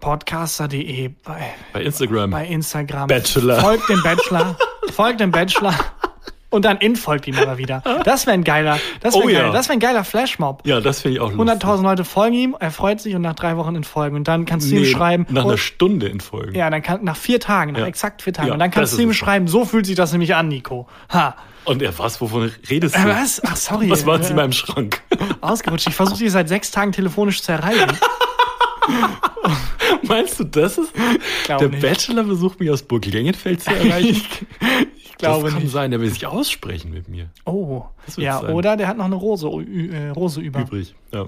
[0.00, 2.30] podcaster.de, bei, Bei Instagram.
[2.30, 3.08] bei Instagram.
[3.08, 3.60] Bachelor.
[3.60, 4.56] Folgt dem Bachelor.
[4.92, 5.74] folgt dem Bachelor.
[6.50, 7.82] Und dann entfolgt ihm aber wieder.
[8.04, 9.52] Das wäre ein geiler, das wäre Oh ja.
[9.52, 10.62] wäre ein geiler Flashmob.
[10.66, 11.62] ja, das finde ich auch lustig.
[11.62, 14.16] 100.000 Leute folgen ihm, er freut sich und nach drei Wochen entfolgen.
[14.16, 16.54] Und dann kannst du ihm Nee, schreiben, Nach oh, einer Stunde in Folgen.
[16.54, 17.86] ja, dann kann, nach vier Tagen, nach Ja.
[17.86, 18.48] exakt vier Tagen.
[18.48, 20.88] Ja, und dann kannst du ihm schreiben, so fühlt sich das nämlich an, Nico.
[21.12, 21.36] Ha.
[21.68, 23.00] Und er, was, wovon redest du?
[23.00, 23.42] Äh, was?
[23.44, 23.90] Ach, sorry.
[23.90, 25.02] Was war jetzt Äh, in meinem Schrank?
[25.42, 25.88] Ausgerutscht.
[25.88, 27.92] Ich versuche dich seit sechs Tagen telefonisch zu erreichen.
[30.02, 30.92] Meinst du, das ist?
[31.44, 31.82] glaube Der nicht.
[31.82, 34.22] Bachelor versucht mich aus Burg Lengenfeld zu erreichen.
[35.18, 35.72] ich glaube das kann nicht.
[35.72, 37.28] sein, der will sich aussprechen mit mir.
[37.44, 38.52] Oh, ja, sein.
[38.52, 40.60] oder der hat noch eine Rose, äh, Rose über.
[40.60, 40.94] Übrig.
[41.12, 41.26] Ja.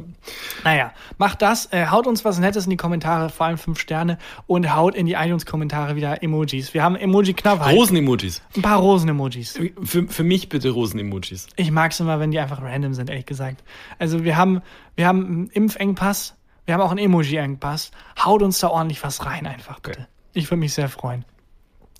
[0.63, 4.19] Naja, macht das, äh, haut uns was Nettes in die Kommentare, vor allem fünf Sterne
[4.47, 6.73] und haut in die iTunes-Kommentare wieder Emojis.
[6.73, 7.75] Wir haben Emoji-Knappheit.
[7.75, 8.43] Rosen-Emojis.
[8.55, 9.59] Ein paar Rosen-Emojis.
[9.83, 11.49] Für, für mich bitte Rosen-Emojis.
[11.57, 13.65] Ich mag es immer, wenn die einfach random sind, ehrlich gesagt.
[13.99, 14.63] Also wir haben,
[14.95, 17.91] wir haben einen Impfengpass, wir haben auch einen Emoji-Engpass.
[18.25, 20.07] Haut uns da ordentlich was rein, einfach bitte.
[20.33, 21.25] Ich würde mich sehr freuen.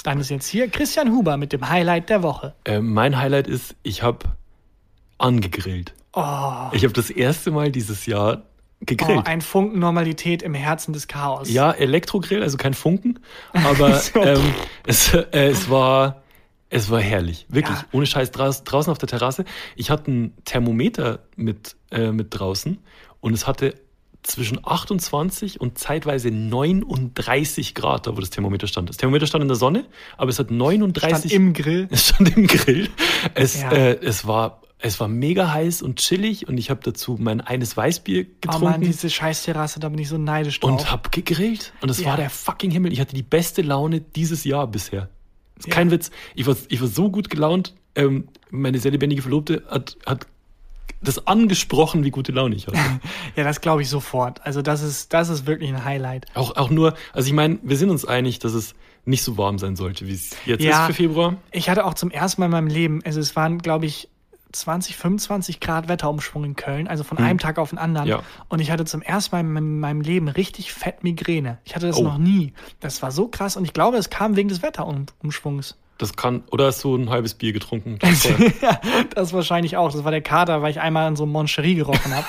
[0.03, 2.55] Dann ist jetzt hier Christian Huber mit dem Highlight der Woche.
[2.65, 4.27] Äh, mein Highlight ist, ich habe
[5.19, 5.95] angegrillt.
[6.13, 9.27] Oh, Ich habe das erste Mal dieses Jahr oh, gegrillt.
[9.27, 11.51] ein Funken Normalität im Herzen des Chaos.
[11.51, 13.19] ja, Elektrogrill, also kein Funken,
[13.53, 14.21] aber So.
[14.23, 14.55] ähm,
[14.87, 16.23] es, äh, es war
[16.73, 17.85] es war herrlich, wirklich, Ja.
[17.93, 19.45] ohne Scheiß draußen auf der Terrasse.
[19.75, 22.79] Ich hatte ein Thermometer mit äh, mit draußen
[23.21, 23.75] und es hatte
[24.23, 28.89] zwischen 28 und zeitweise 39 Grad, da wo das Thermometer stand.
[28.89, 31.89] Das Thermometer stand in der Sonne, aber es hat 39 Stand im Grill.
[31.91, 32.89] Es stand im Grill.
[33.35, 33.73] Es, Ja.
[33.73, 37.77] äh, es war es war mega heiß und chillig und ich habe dazu mein eines
[37.77, 38.65] Weißbier Oh getrunken.
[38.65, 40.71] Mann, diese Scheißterrasse, da bin ich so neidisch drauf.
[40.71, 41.75] Und hab gegrillt.
[41.83, 42.07] Und es Ja.
[42.11, 42.91] war der fucking Himmel.
[42.93, 45.11] Ich hatte die beste Laune dieses Jahr bisher.
[45.59, 45.75] Ist Ja.
[45.75, 46.11] kein Witz.
[46.35, 47.75] Ich war, ich war so gut gelaunt.
[47.95, 50.27] Ähm, meine sehr lebendige Verlobte hat, hat
[51.03, 52.79] das angesprochen, wie gute Laune ich hatte.
[53.37, 54.45] ja, das glaube ich sofort.
[54.45, 56.27] Also das ist, das ist wirklich ein Highlight.
[56.35, 58.75] auch, auch nur, also ich meine, wir sind uns einig, dass es
[59.07, 60.83] nicht so warm sein sollte, wie es jetzt Ja.
[60.83, 61.37] ist für Februar.
[61.53, 64.09] Ich hatte auch zum ersten Mal in meinem Leben, also es waren, glaube ich,
[64.53, 68.07] 20, 25 Grad Wetterumschwung in Köln, also von einem Tag auf den anderen.
[68.07, 68.11] Hm.
[68.19, 68.23] Ja.
[68.49, 71.59] Und ich hatte zum ersten Mal in meinem- meinem Leben richtig fett Migräne.
[71.65, 72.03] Ich hatte das Oh.
[72.03, 72.53] noch nie.
[72.81, 75.77] Das war so krass und ich glaube, es kam wegen des Wetterumschwungs.
[76.01, 77.99] Das kann, oder hast du ein halbes Bier getrunken?
[78.01, 78.81] Das ja,
[79.15, 79.93] das wahrscheinlich auch.
[79.93, 82.27] Das war der Kater, weil ich einmal in so einem Moncherie gerochen habe.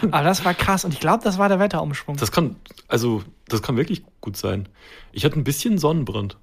[0.10, 2.16] Aber das war krass und ich glaube, das war der Wetterumschwung.
[2.16, 2.56] Das kann,
[2.88, 4.66] also, das kann wirklich gut sein.
[5.12, 6.38] Ich hatte ein bisschen Sonnenbrand.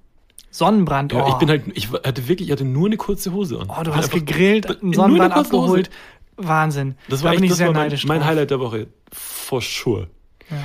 [0.52, 1.12] Sonnenbrand.
[1.12, 1.28] Ja, oh.
[1.30, 3.68] ich bin halt, ich hatte wirklich, ich hatte nur eine kurze Hose an.
[3.68, 5.64] Oh, du Ich hast bin gegrillt, einen Sonnenbrand eine kurze Hose.
[5.64, 5.90] abgeholt.
[6.36, 6.94] Wahnsinn.
[7.08, 8.28] Das da war bin echt, ich das sehr mein, neidisch mein drauf.
[8.28, 8.86] Highlight der Woche.
[9.12, 10.06] For sure.
[10.48, 10.56] Ja.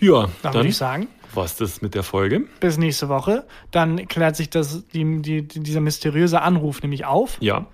[0.00, 2.40] Ja, Dann dann würde ich sagen, war's das mit der Folge.
[2.60, 3.46] bis nächste Woche.
[3.70, 7.38] Dann klärt sich das, die, die, dieser mysteriöse Anruf nämlich auf.
[7.40, 7.66] Ja.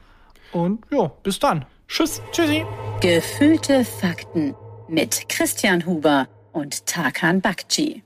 [0.53, 1.65] Und ja, bis dann.
[1.89, 2.23] Tschüss.
[2.33, 2.65] Tschüssi.
[3.01, 4.55] Gefühlte Fakten
[4.89, 8.04] mit Christian Huber und Tarkan Bakci.